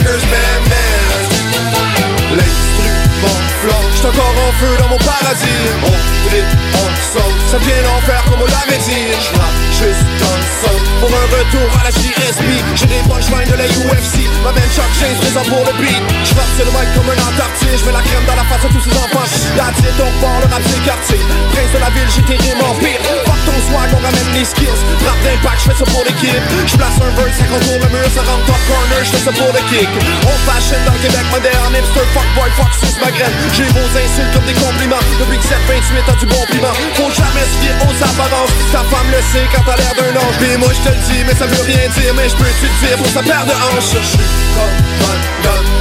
[0.04, 5.64] Motherfuckers bam bam L'instrument flanc J'suis encore en feu dans mon paradis.
[5.86, 6.44] On brille
[6.74, 11.70] ensemble Ça devient l'enfer comme on l'avait dit juste dans le son Pour un retour
[11.80, 15.64] à la JSB J'ai des punchlines de la UFC Ma belle Chuck James présent pour
[15.64, 16.04] le beat.
[16.28, 17.80] J'rappe sur le mic comme un antarctique.
[17.80, 19.24] J'mets la crème dans la face à tous ces enfants.
[19.24, 23.00] Donc fort le rap Prince de la ville j'ai tes rimes en pire.
[23.24, 24.82] Fuck ton swag on ramène les skills.
[25.08, 26.44] Rap d'impact j'fais ça pour l'équipe.
[26.68, 29.62] J'place un verse ça contourne le mur Ça rentre top corner j'fais ça pour le
[29.72, 29.88] kick.
[30.28, 33.32] On fashion dans le Québec moderne Hipster fuck boy fuck sus ma graine.
[33.56, 35.04] J'ai vos insultes comme des compliments.
[35.24, 36.76] Depuis que 728 a du bon piment.
[37.00, 40.38] Faut jamais se fier aux apparences Ta femme le sait quand t'as l'air d'un ange
[40.40, 42.68] Pis moi je te le dis mais ça veut rien dire Mais je peux tu
[42.68, 43.94] le dire pour sa paire de hanches.
[43.94, 44.78] Je suis comme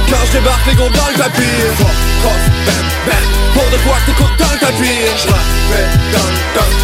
[0.09, 1.31] Quand je débarque les gros dans le bam
[3.53, 5.89] Pour de quoi que t'écoutes dans le tapis Je rappelle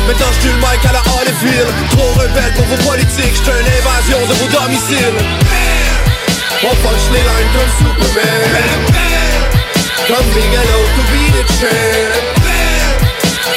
[0.07, 4.33] Maintenant je le mic à la Holyfield Trop rebelle pour vos politiques J'suis une de
[4.33, 5.13] vos domiciles.
[6.63, 8.81] On punch les lines comme Superman.
[10.07, 12.28] Comme Bigelow to be the champ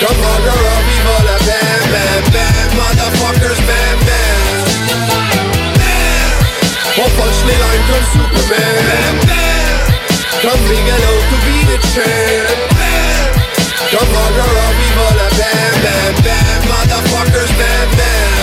[0.03, 0.99] Come on, girl, I'll be
[1.47, 4.39] bam, bam, bam, motherfuckers, bam, bam.
[6.99, 8.83] Hop on schnell ein, komm Superman.
[8.83, 9.79] Bam, bam.
[10.43, 12.59] Komm, Miguel, du wie der Champ.
[13.93, 18.43] Come on, girl, I'll be all bam, bam, bam, motherfuckers, bam, bam.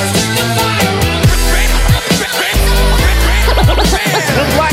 [4.48, 4.69] Bam.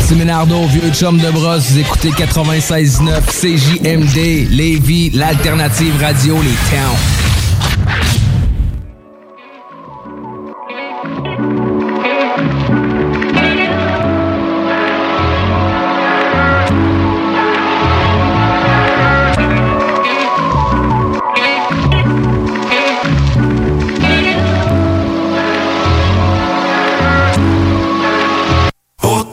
[0.00, 1.70] C'est Ménardo, vieux chum de brosse.
[1.70, 7.15] Vous écoutez 96.9 CJMD, Lévis, l'alternative radio, les towns.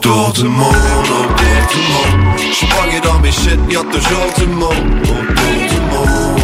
[0.04, 4.00] Door de mond, op door de mond Spang je dan weer shit, je had de
[4.00, 6.40] grote mond Op door de mond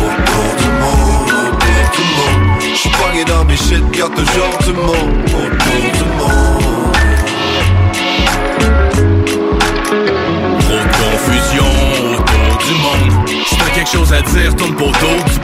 [0.00, 1.60] Op door de mond, op
[3.26, 5.92] door shit, je had de grote mond Op Trop
[10.68, 13.28] de confusion, autour du monde.
[13.46, 15.40] Si quelque chose à dire, tourne pour d'autres du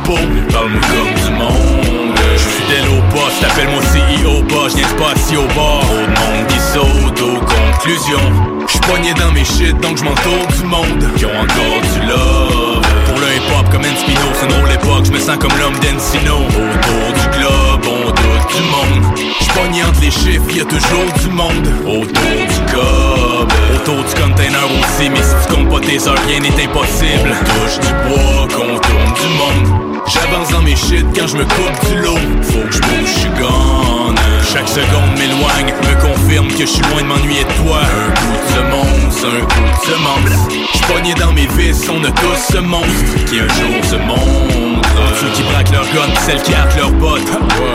[0.52, 2.05] Parle-moi comme du monde.
[2.47, 5.85] Suis fidèle au poste, appelle-moi CEO boss, viens pas assis au bord.
[5.90, 8.32] De monde qui saute aux conclusions.
[8.66, 11.05] Je suis pogné dans mes shit, donc je m'entoure du monde.
[11.16, 12.82] Qui ont encore du love.
[13.06, 16.36] Pour le hip-hop comme Spino, c'est une drôle époque, je me sens comme l'homme d'Encino.
[16.47, 19.16] Autour du globe, on doute du monde.
[19.16, 21.66] Je suis pogné entre les chiffres, y a toujours du monde.
[21.85, 26.40] Autour du cob, autour du container aussi, mais si tu comptes pas tes heures, rien
[26.40, 27.31] n'est impossible.
[27.44, 29.95] Touche du bois, qu'on tourne du monde.
[30.08, 32.18] J'avance dans mes shit quand je me coupe du lot.
[32.42, 34.52] Faut que je bouge, je.
[34.52, 37.80] Chaque seconde m'éloigne, me confirme que je suis loin de m'ennuyer de toi.
[37.82, 40.48] Un coup de semonce, un coup de semence.
[40.72, 44.86] J'suis pogné dans mes vis, on a tous ce monstre qui un jour se montre.
[45.20, 47.28] Ceux qui braquent leur gun, celles qui hâtent leurs potes.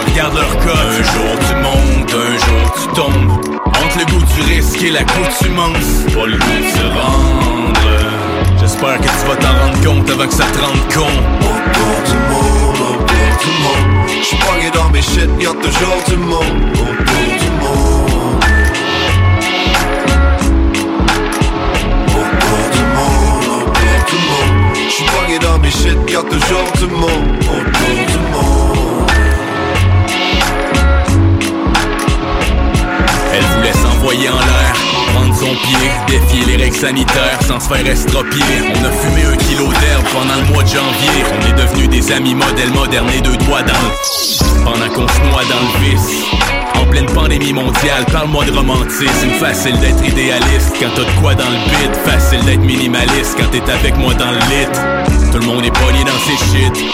[0.07, 0.77] Regarde leur code.
[0.77, 3.57] Un jour tu montes, un jour tu tombes.
[3.67, 8.00] Entre le goût du risque et la coutumance, pas le goût de se rendre.
[8.61, 11.09] J'espère que tu vas t'en rendre compte avant que ça te rende con.
[11.41, 13.05] Autour du monde, autour
[13.41, 16.69] du monde J'suis pogné dans mes shit, y'a toujours du monde.
[16.73, 18.43] Autour du monde
[22.05, 27.39] Autour du monde, autour du monde J'suis pogné dans mes shit, y'a toujours du monde.
[27.41, 29.09] Autour du monde
[33.33, 34.75] Elle voulait s'envoyer en l'air,
[35.13, 38.43] prendre son pied, défier les règles sanitaires sans se faire estropier.
[38.75, 41.23] On a fumé un kilo d'herbe pendant le mois de janvier.
[41.33, 44.63] On est devenus des amis modèles modernes, les deux doigts dans le...
[44.63, 46.25] Pendant qu'on se noie dans le vice.
[46.75, 49.29] En pleine pandémie mondiale, parle-moi de romantisme.
[49.39, 51.95] Facile d'être idéaliste quand t'as de quoi dans le bide.
[52.05, 54.67] Facile d'être minimaliste quand t'es avec moi dans le lit.
[55.31, 56.85] Tout le monde est pogné dans ses shit.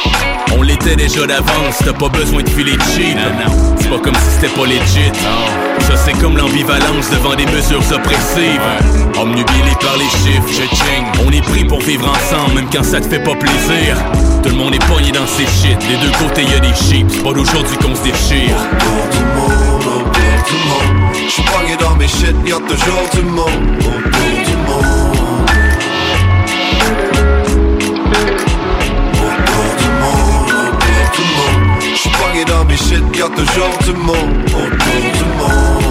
[0.56, 3.18] On l'était déjà d'avance, t'as pas besoin de filer cheap.
[3.80, 5.12] C'est pas comme si c'était pas legit.
[5.88, 8.62] Ça c'est comme l'ambivalence devant des mesures oppressives.
[9.18, 11.06] Omnubilé par les chiffres, je ching.
[11.26, 13.96] On est pris pour vivre ensemble, même quand ça te fait pas plaisir.
[14.44, 15.80] Tout le monde est pogné dans ses shit.
[15.80, 17.08] Des deux côtés y a des sheep.
[17.10, 18.58] C'est pas d'aujourd'hui qu'on se déchire.
[18.76, 23.48] Autour du monde, autour du monde J'suis pogné dans mes shit, y'a toujours du monde
[23.80, 24.97] Autour du monde
[32.38, 35.87] Pogné dans mes shit, y'a toujours du monde Autour monde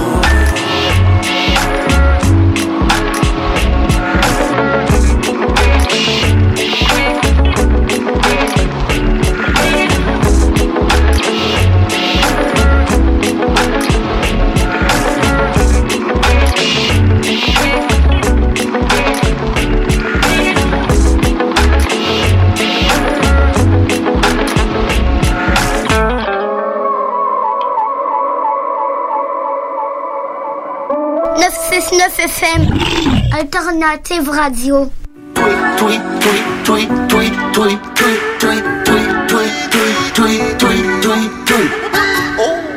[33.76, 34.90] Alternative Radio.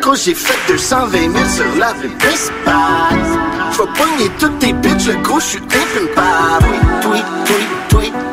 [0.01, 3.37] Quand j'ai fait 220 000 sur la rue d'espace,
[3.71, 6.67] faut pogner toutes tes bitches, le gros, je suis infumpable.
[7.01, 7.25] Tweet,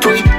[0.01, 0.36] tweet.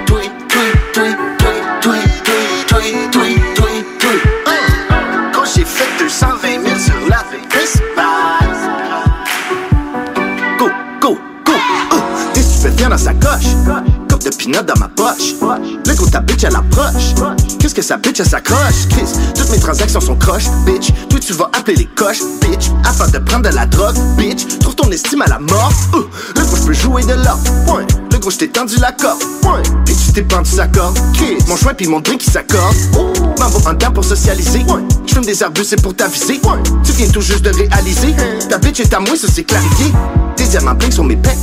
[12.98, 13.46] Stupéfiant dans sa coche.
[14.10, 15.34] Coupe de pinot dans ma poche.
[15.86, 17.14] Le gros, ta bitch, elle approche.
[17.58, 18.88] Qu'est-ce que sa bitch, elle s'accroche?
[18.90, 20.92] Chris, toutes mes transactions sont croches, bitch.
[21.08, 22.70] Toi, tu vas appeler les coches, bitch.
[22.84, 24.58] Afin de prendre de la drogue, bitch.
[24.60, 25.72] Trouve ton estime à la mort.
[25.92, 27.38] Le gros, je peux jouer de l'or.
[28.12, 29.22] Le gros, je t'ai tendu la corde.
[29.42, 29.62] Point.
[29.86, 30.98] Et tu t'es pendu sa corde.
[31.12, 31.46] Kiss.
[31.48, 32.76] Mon choix puis mon drink qui s'accorde.
[33.38, 34.64] M'envoie un temps pour socialiser.
[35.06, 36.40] Je fume des arbustes, c'est pour t'aviser.
[36.84, 38.14] Tu viens tout juste de réaliser.
[38.48, 39.92] Ta bitch est à moi, ça c'est clarifié.
[40.36, 41.38] Des diamants bling sur mes pecs.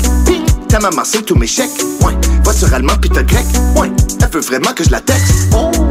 [0.76, 1.72] Ta maman signe tous mes chèques.
[2.02, 2.12] Ouais.
[2.44, 3.46] Voiture allemand pis t'as grec.
[3.78, 3.90] Ouais.
[4.22, 5.32] Elle veut vraiment que je la texte.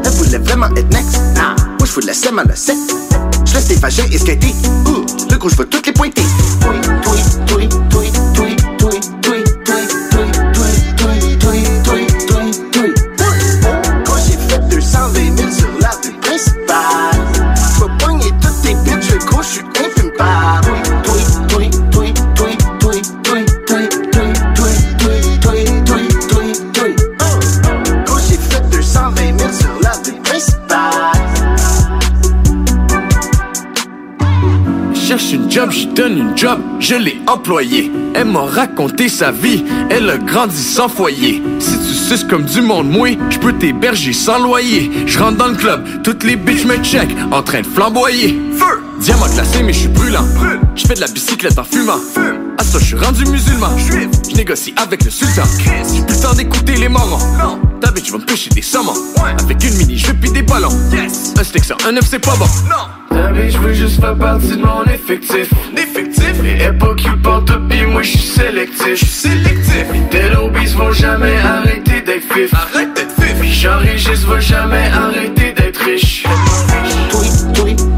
[0.05, 1.19] Elle voulait vraiment être next.
[1.35, 1.57] Nah.
[1.79, 2.77] Moi je fous de la sème à la sec.
[3.47, 4.55] Je laisse tes vagins et skater.
[4.85, 5.07] Ouh.
[5.31, 6.21] Le gros je veux toutes les pointer.
[6.69, 7.19] Oui, oui,
[7.57, 7.69] oui,
[36.45, 37.91] job, je l'ai employée.
[38.15, 41.43] Elle m'a raconté sa vie, elle a grandi sans foyer.
[41.59, 44.91] Si tu suces comme du monde moué, je peux t'héberger sans loyer.
[45.07, 48.39] Je rentre dans le club, toutes les bitches me check, en train de flamboyer.
[48.59, 48.83] Feu!
[49.01, 50.27] Diamant glacé, mais je suis brûlant.
[50.75, 52.01] Je fais de la bicyclette en fumant.
[52.59, 53.71] À ça, je suis rendu musulman.
[53.79, 55.45] Je négocie avec le sultan.
[55.65, 57.19] J'ai plus le temps d'écouter les morons.
[57.39, 57.74] Non.
[57.95, 58.97] Ta bitch va me pêcher des saumons.
[59.39, 60.77] Avec une mini, je puis des ballons.
[60.91, 61.33] Yes.
[61.39, 62.47] Un stick sur un œuf, c'est pas bon.
[62.69, 63.17] Non.
[63.17, 65.49] Ta bitch veut juste faire partie de mon effectif.
[65.77, 66.33] Effectif.
[66.45, 68.89] Et elle pas qui porte pis moi je suis sélectif.
[68.89, 69.87] Je suis sélectif.
[69.93, 72.53] Les Telobis vont jamais arrêter d'être fif.
[72.53, 73.45] Arrête d'être fif.
[73.45, 76.25] J'enrichisse va jamais arrêter d'être riche.
[77.11, 77.97] Tweet, tweet,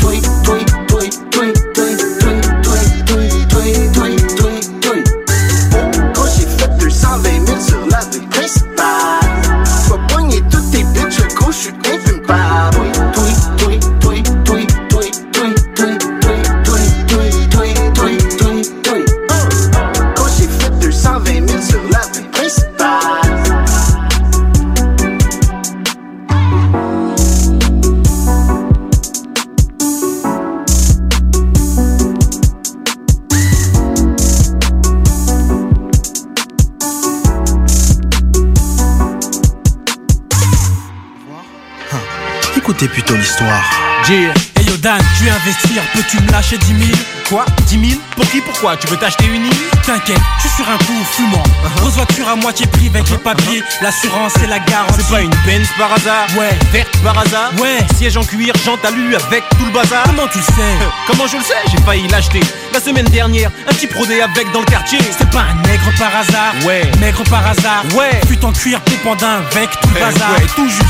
[43.39, 43.65] L'histoire.
[44.09, 46.99] Hey yo Dan, tu veux investir, peux-tu me lâcher 10 000
[47.29, 47.45] Quoi?
[47.67, 49.53] 10 000 Pour qui Pourquoi Tu veux t'acheter une île?
[49.85, 51.43] T'inquiète, je suis sur un coup fumant.
[51.77, 54.95] Grosse voiture à moitié prix avec les papiers, l'assurance et la garantie.
[54.99, 56.27] C'est pas une Benz par hasard?
[56.39, 56.57] Ouais.
[56.73, 57.51] Verte par hasard?
[57.61, 57.79] Ouais.
[57.99, 60.05] Siège en cuir, jante alu avec tout le bazar?
[60.05, 60.87] Comment tu le sais?
[61.07, 61.55] Comment je le sais?
[61.71, 62.41] J'ai failli l'acheter
[62.73, 66.15] la semaine dernière, un petit prodé avec dans le quartier C'est pas un nègre par
[66.17, 66.55] hasard?
[66.65, 66.91] Ouais.
[67.01, 67.85] Nègre par hasard?
[67.95, 68.19] Ouais.
[68.29, 70.31] Fut en cuir pépandin avec tout le Eh bazar.
[70.33, 70.85] ouais, tout juste.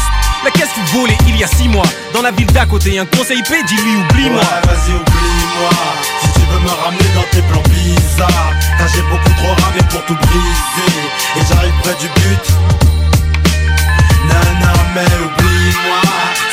[0.47, 1.83] La caisse fut volée il y a six mois?
[2.15, 5.71] Dans la ville d'à côté, un conseil P, dis-lui oublie-moi Ouais, vas-y, oublie-moi.
[6.23, 10.05] Si tu veux me ramener dans tes plans bizarres, car j'ai beaucoup trop ramé pour
[10.05, 10.99] tout briser.
[11.35, 12.47] Et j'arrive près du but.
[14.29, 16.01] Nana, mais oublie-moi.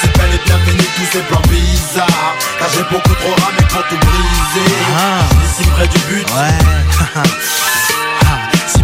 [0.01, 2.33] C'est bel et bien fini tous ces plans bizarres.
[2.57, 4.73] Car j'ai beaucoup trop ramé pour tout briser.
[5.45, 6.27] Ici près du but.
[6.33, 7.21] Ouais.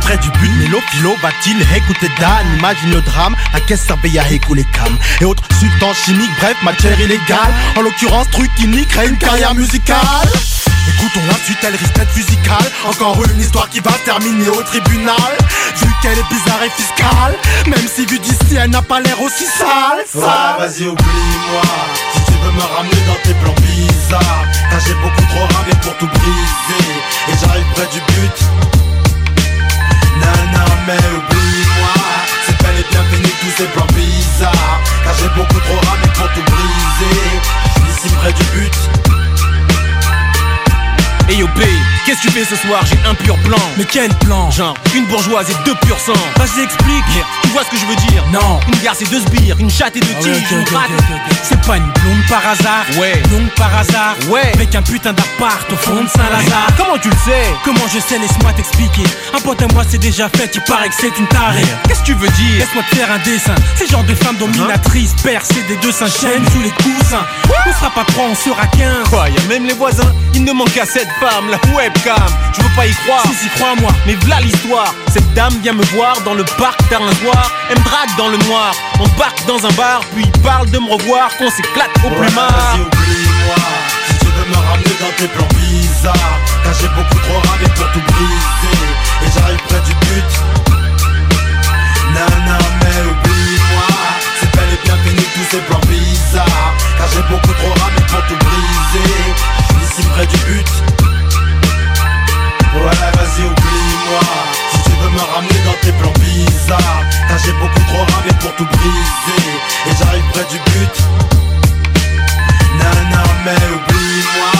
[0.09, 4.27] près du but, Mélo Philo va-t-il écouter Dan Imagine le drame, la caisse servait à
[4.31, 9.17] écouler cam Et autres substances chimiques, bref, matière illégale En l'occurrence, truc qui crée une
[9.17, 10.29] carrière musicale
[10.95, 15.31] Écoutons la suite, elle risque d'être musicale Encore une histoire qui va terminer au tribunal
[15.75, 17.35] Vu qu'elle est bizarre et fiscale
[17.67, 20.23] Même si vu d'ici, elle n'a pas l'air aussi sale, sale.
[20.57, 21.61] vas-y, oublie-moi.
[22.15, 25.95] Si tu veux me ramener dans tes plans bizarres, car j'ai beaucoup trop ramé pour
[25.97, 26.89] tout briser.
[27.27, 28.78] Et j'arrive près du but.
[30.89, 31.93] Mais oublie-moi.
[32.47, 34.81] C'est bel et bien fini tous ces plans bizarres.
[35.03, 37.29] Car j'ai beaucoup trop ramé pour tout briser.
[37.87, 39.18] Ici près du but.
[41.29, 41.61] Hey yo B,
[42.05, 42.83] Qu'est-ce que tu fais ce soir?
[42.87, 43.59] J'ai un pur plan.
[43.77, 44.49] Mais quel plan?
[44.49, 46.13] Genre, une bourgeoise et deux pur sang.
[46.37, 47.03] Vas-y, explique.
[47.43, 48.23] Tu vois ce que je veux dire?
[48.33, 48.59] Non.
[48.67, 51.37] Une garce et deux sbires, une chatte et deux Ah ouais, ok.
[51.43, 53.21] C'est pas une blonde par hasard Ouais.
[53.27, 54.51] Blonde par hasard Ouais.
[54.55, 57.53] Avec un putain d'appart au fond de Saint-Lazare Comment tu le sais?
[57.63, 59.03] Comment je sais, laisse-moi t'expliquer.
[59.35, 61.61] Un pote à moi c'est déjà fait, il paraît que c'est une tarée.
[61.87, 62.57] Qu'est-ce que tu veux dire?
[62.59, 63.55] Laisse-moi te faire un dessin.
[63.75, 67.25] Ces genres de femmes dominatrices, percées des deux seins chaînes sous les coussins.
[67.67, 69.09] On sera pas trois, on sera 15.
[69.09, 72.15] Quoi, y'a même les voisins Il ne manque qu'à cette femme, la webcam
[72.55, 73.91] Je veux pas y croire Si, si, crois-moi.
[74.05, 77.79] Mais v'là l'histoire Cette dame vient me voir dans le parc tard un soir Elle
[77.79, 81.29] me drague dans le noir On barque dans un bar Puis parle de me revoir
[81.37, 83.55] Qu'on s'éclate au plumard Vas-y, oublie-moi.
[84.07, 87.91] Si tu veux me ramener dans tes plans bizarres, car j'ai beaucoup trop ramé pour
[87.91, 88.79] tout briser.
[89.23, 90.31] Et j'arrive près du but.
[92.13, 93.87] Nana, mais oublie-moi.
[94.39, 96.73] C'est bel et bien fini tous ces plans bizarres.
[96.97, 99.13] Car j'ai beaucoup trop ramé pour tout briser.
[99.83, 100.98] Ici près du but.
[102.75, 104.19] Ouais, vas-y, oublie-moi.
[104.71, 108.53] Si tu veux me ramener dans tes plans bizarres, car j'ai beaucoup trop ramé pour
[108.55, 109.49] tout briser.
[109.87, 110.95] Et j'arrive près du but.
[112.77, 114.51] Nana, mais oublie-moi.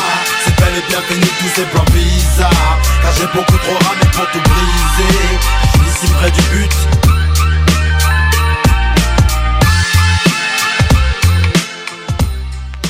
[0.44, 2.77] C'est bel et bien fini tous ces plans bizarres.
[3.03, 5.38] Car j'ai beaucoup trop ramé pour tout briser.
[5.88, 6.76] Ici près du but.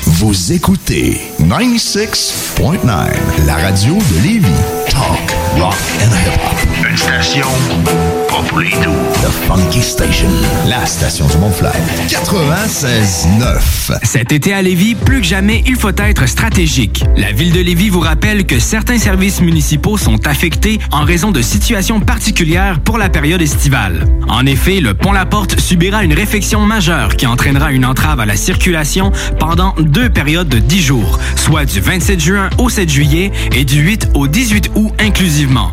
[0.06, 4.79] Vous écoutez 96.9, la radio de Lévis.
[5.00, 5.16] Talk,
[5.58, 6.86] rock and hip-hop.
[6.86, 7.46] Une station
[8.30, 8.94] pas pour les doux.
[9.22, 10.28] The Funky Station,
[10.66, 11.70] la station du Mont-Fly.
[12.08, 13.98] 96.9.
[14.04, 17.04] Cet été à Lévis, plus que jamais, il faut être stratégique.
[17.16, 21.42] La ville de Lévis vous rappelle que certains services municipaux sont affectés en raison de
[21.42, 24.06] situations particulières pour la période estivale.
[24.28, 28.26] En effet, le pont La Porte subira une réfection majeure qui entraînera une entrave à
[28.26, 33.32] la circulation pendant deux périodes de 10 jours, soit du 27 juin au 7 juillet
[33.52, 35.72] et du 8 au 18 août inclusivement.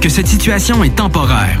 [0.00, 1.60] que cette situation est temporaire.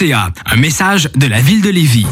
[0.00, 2.06] Un message de la ville de Lévis.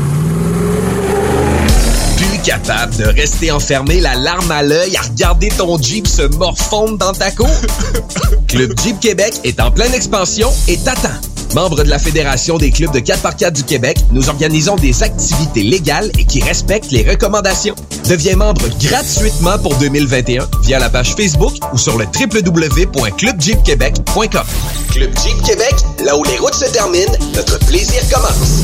[2.19, 6.99] Plus capable de rester enfermé la larme à l'œil à regarder ton Jeep se morfondre
[6.99, 7.49] dans ta cour?
[8.49, 11.30] Club Jeep Québec est en pleine expansion et t'attend.
[11.55, 16.13] Membre de la Fédération des clubs de 4x4 du Québec, nous organisons des activités légales
[16.17, 17.75] et qui respectent les recommandations.
[18.09, 24.47] Deviens membre gratuitement pour 2021 via la page Facebook ou sur le www.clubjeepquebec.com.
[24.93, 25.75] Club Jeep Québec,
[26.05, 28.63] là où les routes se terminent, notre plaisir commence.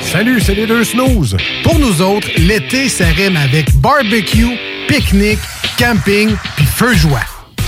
[0.00, 1.36] Salut, c'est les deux snooze.
[1.64, 4.56] Pour nous autres, l'été, ça rime avec barbecue,
[4.86, 5.40] pique-nique,
[5.76, 7.22] camping, puis feu joie.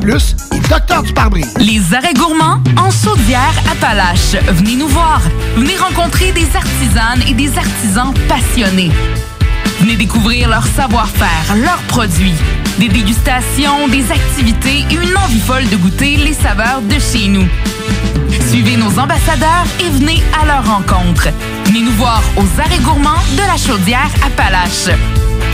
[0.00, 1.54] Plus et Docteur du pare-brise.
[1.58, 4.36] Les arrêts gourmands en Saudière Appalaches.
[4.48, 5.20] Venez nous voir.
[5.56, 8.90] Venez rencontrer des artisanes et des artisans passionnés.
[9.80, 12.34] Venez découvrir leur savoir-faire, leurs produits,
[12.78, 17.46] des dégustations, des activités et une envie folle de goûter les saveurs de chez nous.
[18.48, 21.28] Suivez nos ambassadeurs et venez à leur rencontre.
[21.66, 24.96] Venez nous voir aux arrêts gourmands de la Chaudière Appalaches.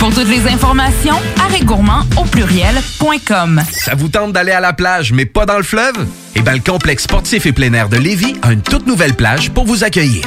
[0.05, 3.63] Pour toutes les informations, arrêtgourmand au pluriel.com.
[3.73, 5.95] Ça vous tente d'aller à la plage, mais pas dans le fleuve?
[6.37, 9.51] Eh bien, le complexe sportif et plein air de Lévis a une toute nouvelle plage
[9.53, 10.27] pour vous accueillir.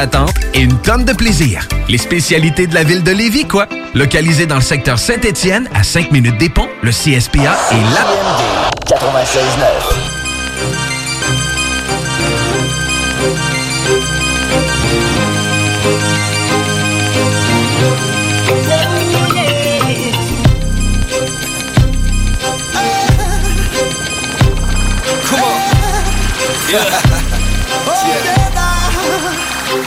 [0.53, 1.67] et une tonne de plaisir.
[1.87, 3.67] Les spécialités de la ville de Lévis, quoi.
[3.93, 8.07] Localisé dans le secteur Saint-Étienne, à 5 minutes des ponts, le CSPA est là.
[8.87, 10.21] 96.9.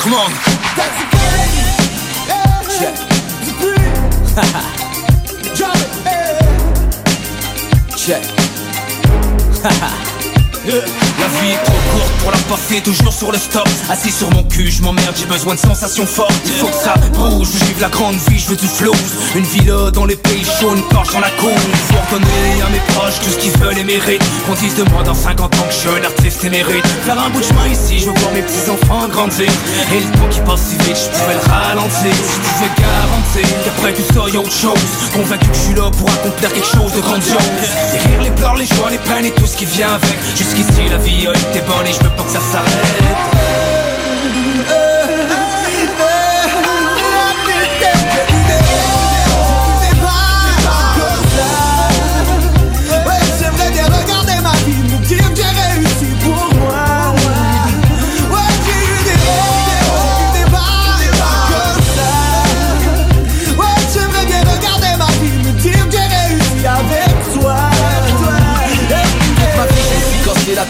[0.05, 0.31] Come on.
[2.79, 2.93] Yeah.
[4.37, 4.65] Come on.
[7.97, 8.25] Check.
[11.21, 13.69] La vie est trop courte pour la passer toujours sur le stop.
[13.91, 16.33] Assis sur mon cul, je m'emmerde, j'ai besoin de sensations fortes.
[16.47, 18.95] Il faut que ça bouge, je vive la grande vie, je veux du flow
[19.35, 21.57] Une villa dans les pays chauds, une dans la cour.
[21.89, 24.25] Faut redonner à mes proches tout ce qu'ils veulent et méritent.
[24.47, 26.87] Qu'on dise de moi dans 50 ans que je suis un artiste émérite.
[27.05, 29.51] Faire un bout de chemin ici, je veux voir mes petits enfants grandir.
[29.93, 32.15] Et le temps qui passe si vite, je pourrais le ralentir.
[32.15, 34.81] Je pouvais garantir qu'après tout ça y a autre chose
[35.13, 37.37] Convaincu que je suis là pour accomplir quelque chose de grandiose
[38.57, 40.19] les joies, les peines et tout ce qui vient avec.
[40.37, 43.34] Jusqu'ici la vie a été bonne et je veux pas que ça s'arrête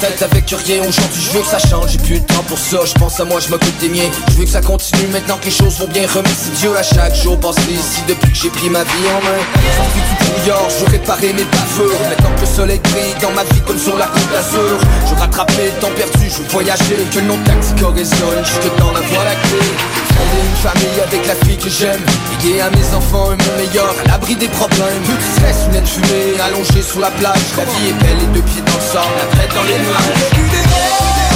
[0.05, 2.79] tête avec rien Aujourd'hui je veux que ça change, j'ai plus de temps pour ça
[2.85, 4.11] Je pense à moi, je m'occupe des miens.
[4.29, 6.07] Je veux que ça continue maintenant que les choses vont bien.
[6.07, 9.41] Remercie Dieu à chaque jour passé ici Depuis que j'ai pris ma vie en main.
[9.77, 12.01] Sorti du brouillard, je veux réparer mes bavures.
[12.09, 14.79] Maintenant que le soleil brille dans ma vie comme sur la côte d'Azur.
[15.07, 16.97] Je veux rattraper le temps perdu, je veux voyager.
[17.13, 21.35] Que le nom de résonne jusque dans la voie lactée Fonder une famille avec la
[21.47, 22.01] fille que j'aime.
[22.31, 23.95] Léguer à mes enfants un monde meilleur.
[24.05, 25.03] À l'abri des problèmes.
[25.05, 27.45] Plus de stress, lunettes fumées Allongé sur la plage.
[27.57, 29.15] La vie est belle, les deux pieds dans le sable.
[29.19, 31.34] La tête dans les nuages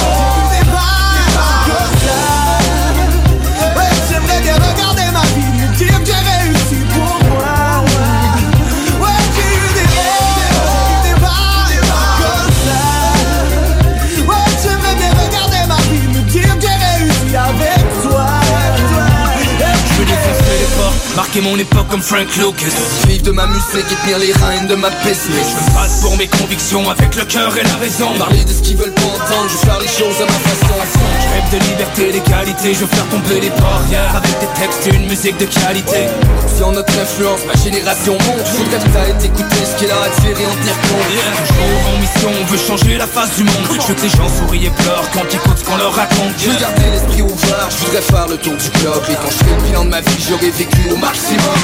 [21.19, 22.71] marquer mon époque comme Frank Lucas.
[23.05, 25.47] Vivre de ma musique et tenir les rênes de ma business.
[25.51, 28.07] Je me bats pour mes convictions avec le cœur et la raison.
[28.17, 30.75] Parler de ce qu'ils veulent pas entendre, je veux faire les choses à ma façon.
[30.79, 34.15] Je rêve de liberté, d'égalité, je veux faire tomber les barrières.
[34.15, 36.07] Avec des textes et une musique de qualité.
[36.55, 38.47] Si en notre influence, ma génération monte.
[38.47, 41.03] Faudrait peut-être écouter ce qu'il a à dire et en tenir compte
[41.51, 43.67] Toujours en mission, on veut changer la face du monde.
[43.67, 46.31] Je veux que les gens sourient et pleurent quand ils écoutent ce qu'on leur raconte.
[46.39, 49.03] Je veux garder l'esprit ouvert, je voudrais faire le tour du globe.
[49.09, 51.59] Et quand je fais le bilan de ma vie, j'aurais vécu au maximum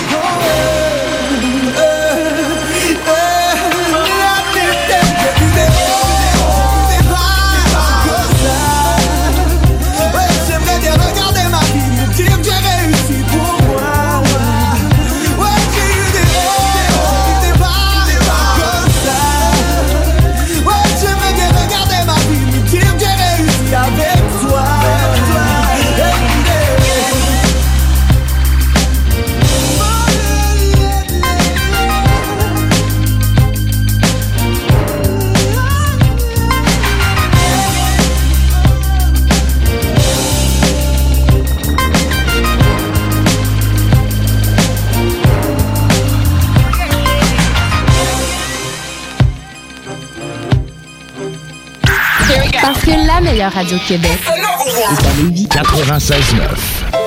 [55.17, 55.47] Lévis.
[55.47, 57.04] 96.9.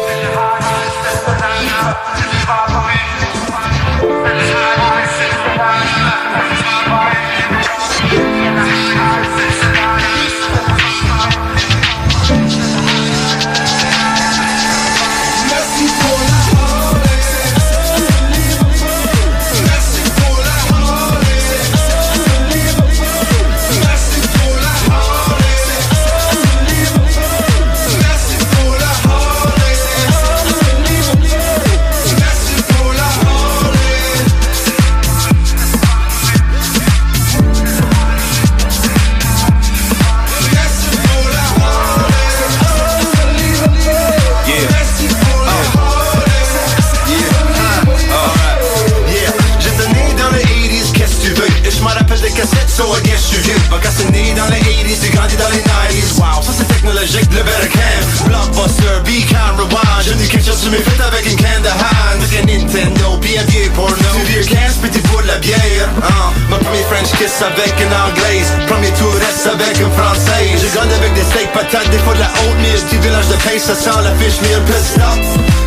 [52.79, 55.59] so I guess you did Pas cassé né dans les 80s, j'ai grandi dans les
[55.59, 58.29] 90s Wow, ça c'est technologique, le better can.
[58.29, 60.03] Blockbuster, be can rewind.
[60.05, 62.23] J'ai du quelque chose sur mes fêtes avec une canne de hand.
[62.23, 63.97] Avec Nintendo, vieux porno.
[64.27, 66.28] Vieux can, petit pour de la bière hein?
[66.69, 68.53] Premier French kiss avec une anglaise.
[68.67, 70.53] Premier touriste avec un français.
[70.61, 72.29] J'ai grandi avec des steaks patates, des fois de la
[72.61, 75.17] mise Petit village de pain, ça sent la fish meal Pissed up,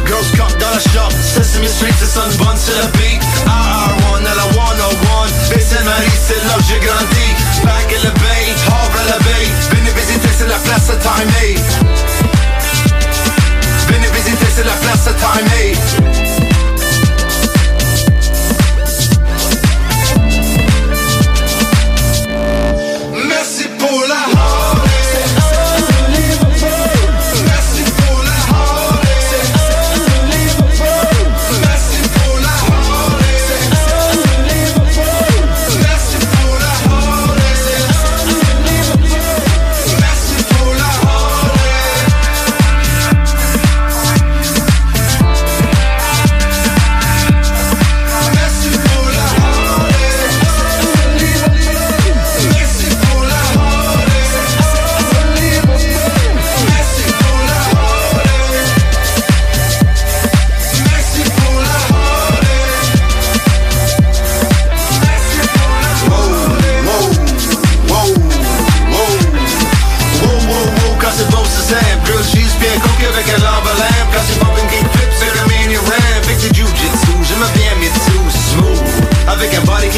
[0.05, 1.09] girls cup dans la shop.
[1.17, 3.17] Sesame Street, c'est son bun sur la beat.
[3.49, 7.27] RR1 à la 101 Baie-Saint-Marie, c'est là que j'ai grandi.
[7.65, 11.31] Back in the bay, Havre à la baie Venez visiter, c'est la place à Time
[11.41, 11.57] 8
[13.89, 16.30] Venez visiter, c'est la place à Time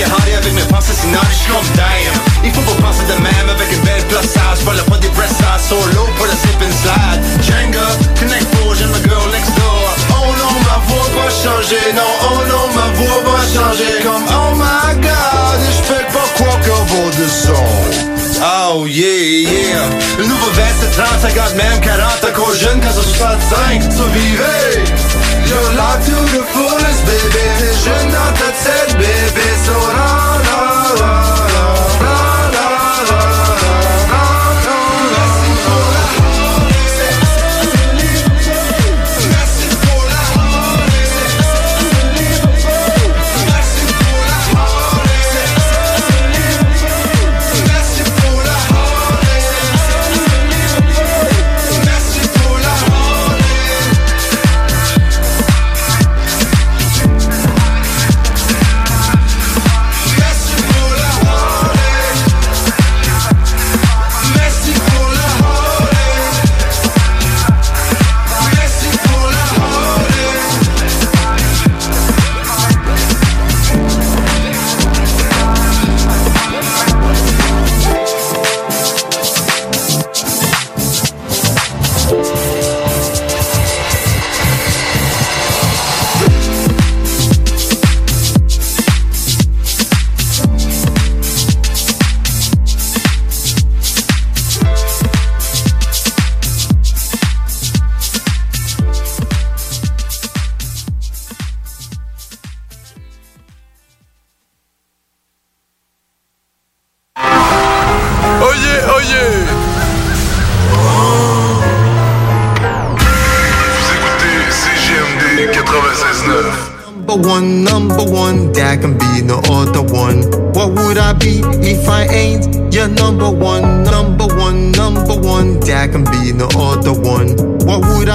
[0.02, 1.62] avec mes pensées sinon je suis comme
[2.44, 5.10] Il faut penser de même avec une belle Pas des
[5.70, 7.22] solo pour le slip and slide.
[7.42, 7.88] Jenga,
[10.10, 14.04] Oh non, ma voix va changer Non, oh non, ma voix va changer.
[14.04, 17.64] Comme oh my god, je fais pas quoi qu'un de son
[18.44, 19.90] Oh yeah, yeah.
[20.18, 25.68] Le nouveau veste c'est 30, 50, même 40 Encore jeune quand c'est 65 Survivez Your
[25.76, 28.50] life to the fullest, baby Vision out the
[28.96, 30.13] 10, baby So I'm.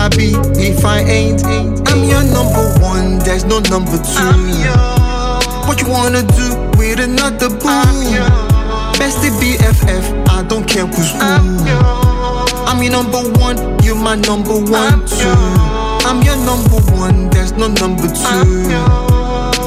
[0.09, 1.45] I be if I ain't?
[1.45, 4.33] I'm your number one, there's no number two.
[5.67, 6.47] What you wanna do
[6.79, 7.85] with another boo?
[8.97, 11.21] Bestie BFF, I don't care who's who.
[12.69, 15.29] I'm your number one, you're my number one too.
[16.09, 18.69] I'm your number one, there's no number two.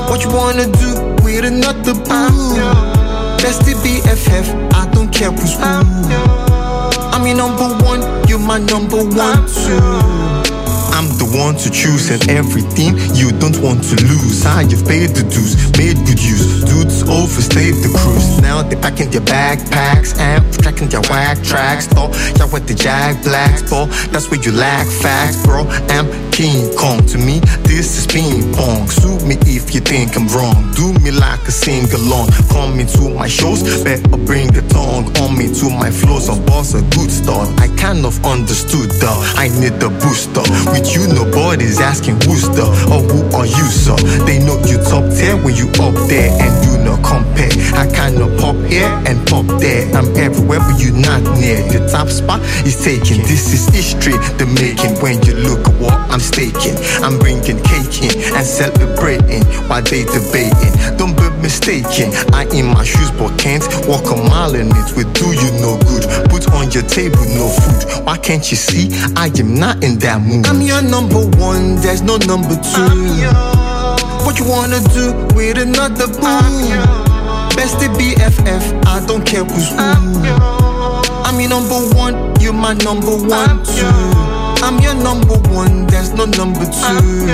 [0.10, 0.90] What you wanna do
[1.24, 2.58] with another boo?
[3.44, 6.42] Bestie BFF, I don't care who's who.
[7.14, 7.91] I'm your number one,
[8.32, 10.32] you're my number one too.
[10.96, 14.46] I'm the one to choose and everything you don't want to lose.
[14.46, 16.64] I you've paid the dues, made good use.
[16.64, 18.40] Dudes overstayed the cruise.
[18.40, 21.90] Now they're packing their backpacks and tracking their whack tracks.
[21.98, 22.08] Oh,
[22.40, 23.88] y'all with the Jack Blacks, bro.
[24.16, 25.68] That's where you lack facts, bro.
[25.92, 27.06] I'm King Kong.
[27.08, 28.88] To me, this is ping pong.
[28.88, 30.72] Sue me if you think I'm wrong.
[30.74, 32.32] Do me like a sing along.
[32.50, 36.30] Come into my shows, better bring the tongue on me to my flows.
[36.30, 37.50] A boss, a good start.
[37.60, 40.42] I kind of understood the I need the booster.
[40.72, 44.00] With you, nobody's asking who's the or who are you, sir.
[44.26, 47.52] They know you top tier when you up there and you no compare.
[47.76, 49.92] I kind of pop here and pop there.
[49.94, 51.60] I'm everywhere, but you're not near.
[51.68, 53.20] The top spot is taken.
[53.28, 54.96] This is history, the making.
[55.02, 60.04] When you look at what I'm staking, I'm bringing cake in and celebrating while they
[60.06, 60.74] debating.
[60.98, 62.14] Don't be mistaken.
[62.34, 64.88] I in my shoes, but can't walk a mile in it.
[64.96, 66.06] Will do you no good.
[66.30, 68.06] Put on your table, no food.
[68.06, 68.90] Why can't you see?
[69.16, 70.46] I am not in that mood.
[70.48, 71.76] I'm your number one.
[71.82, 72.90] There's no number two.
[74.26, 77.02] What you wanna do with another boo?
[77.58, 79.78] Bestie BFF, I don't care who's who.
[81.26, 84.21] I'm your number one, you're my number one too.
[84.64, 87.26] I'm your number one, there's no number two.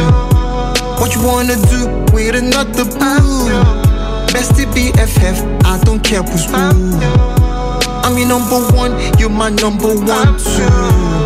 [0.99, 3.51] What you wanna do with another boo?
[4.31, 6.53] Bestie BFF, I don't care who's who.
[8.03, 11.17] I'm your number one, you're my number one too.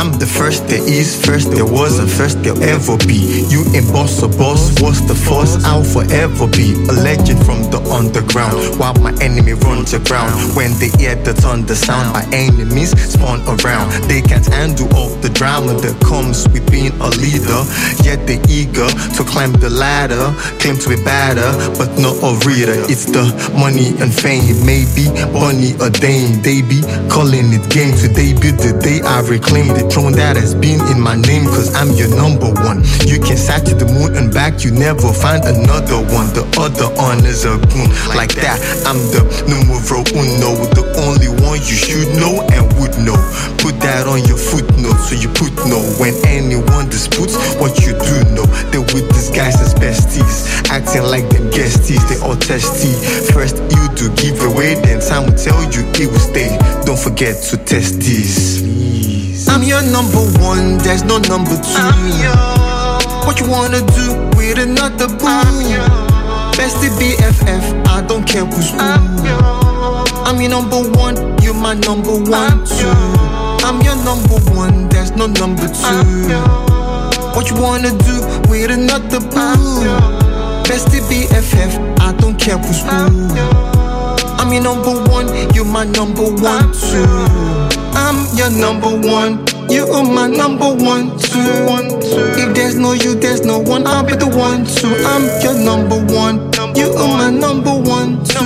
[0.00, 3.44] I'm the first there is, first there was, and first there'll ever be.
[3.48, 5.62] You ain't boss or boss, what's the force?
[5.64, 8.78] I'll forever be a legend from the underground.
[8.78, 10.32] While my enemy runs aground.
[10.56, 13.90] When they hear the thunder sound, my enemies spawn around.
[14.08, 17.62] They can't handle all the drama that comes with being a leader.
[18.02, 22.78] Yet they eager to climb the ladder, claim to be better, but not a reader.
[22.88, 26.42] It's the money and fame, maybe money or Dane.
[26.42, 26.80] They be
[27.10, 31.00] calling it game today, be the day I reclaim the throne that has been in
[31.00, 32.82] my name, cause I'm your number one.
[33.06, 36.28] You can sat to the moon and back, you never find another one.
[36.32, 37.60] The other honors are
[38.16, 43.18] Like that, I'm the numero uno, the only one you should know and would know.
[43.62, 48.16] Put that on your footnote so you put no when anyone disputes what you do
[48.34, 48.46] know.
[48.72, 52.92] They with disguise as besties, acting like them guesties, they all testy.
[53.32, 56.56] First you do give away, then time will tell you it will stay.
[56.84, 59.48] Don't forget to test this.
[59.48, 61.90] I'm your number one, there's no number two.
[63.26, 66.09] What you wanna do with another boo?
[66.60, 68.78] Bestie BFF, I don't care who's who.
[70.28, 72.92] I'm your number one, you're my number one too.
[73.64, 76.28] I'm your number one, there's no number two.
[77.34, 78.20] What you wanna do
[78.50, 79.88] with another boo?
[80.68, 82.88] Bestie BFF, I don't care who's who.
[84.38, 87.06] I'm your number one, you're my number one too.
[87.96, 89.46] I'm your number one.
[89.70, 91.38] You are my number one, two.
[92.36, 93.86] If there's no you, there's no one.
[93.86, 94.92] I'll be the one, two.
[95.06, 96.49] I'm your number one.
[96.76, 98.38] You are my number one, two.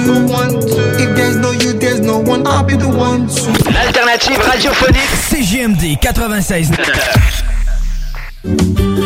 [0.99, 2.47] If there's no you, there's no one.
[2.47, 3.53] I'll be the one, two.
[3.71, 6.71] L'alternative radiophonique CGMD 96.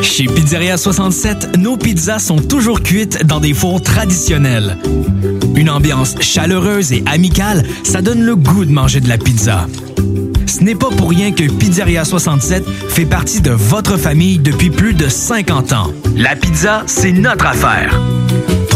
[0.02, 4.76] Chez Pizzeria 67, nos pizzas sont toujours cuites dans des fours traditionnels.
[5.54, 9.66] Une ambiance chaleureuse et amicale, ça donne le goût de manger de la pizza.
[10.46, 14.94] Ce n'est pas pour rien que Pizzeria 67 fait partie de votre famille depuis plus
[14.94, 15.92] de 50 ans.
[16.16, 18.00] La pizza, c'est notre affaire.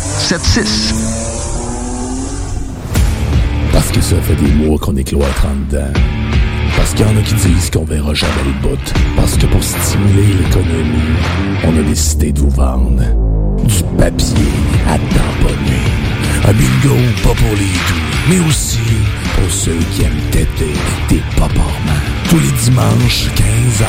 [0.00, 0.94] 681 4476.
[3.72, 5.92] Parce que ça fait des mois qu'on est cloître en dedans.
[6.76, 8.94] Parce qu'il y en a qui disent qu'on verra jamais le bout.
[9.16, 11.16] Parce que pour stimuler l'économie,
[11.64, 13.02] on a décidé de vous vendre
[13.64, 14.48] du papier
[14.88, 15.84] à tamponner.
[16.48, 18.78] Un bingo pas pour les doux, mais aussi
[19.38, 20.72] pour ceux qui aiment têter
[21.08, 22.19] des paparmans.
[22.30, 23.84] Tous les dimanches, 15h,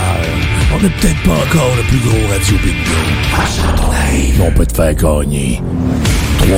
[0.73, 2.97] on n'est peut-être pas encore le plus gros radio bingo.
[3.37, 5.61] Achète ton live, on peut te faire gagner
[6.39, 6.55] 3000,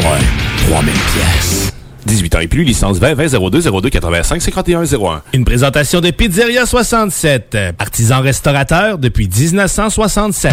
[0.00, 1.72] ouais, 3000 pièces.
[2.06, 5.22] 18 ans et plus, licence 20 20 02 02 85 51 01.
[5.32, 10.52] Une présentation de Pizzeria 67, artisan restaurateur depuis 1967.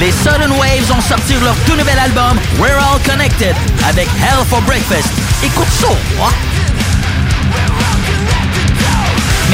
[0.00, 3.54] Les Sudden Waves ont sorti leur tout nouvel album We're All Connected
[3.88, 5.12] avec Hell for Breakfast.
[5.44, 5.86] Écoute ça,
[6.20, 6.55] hein?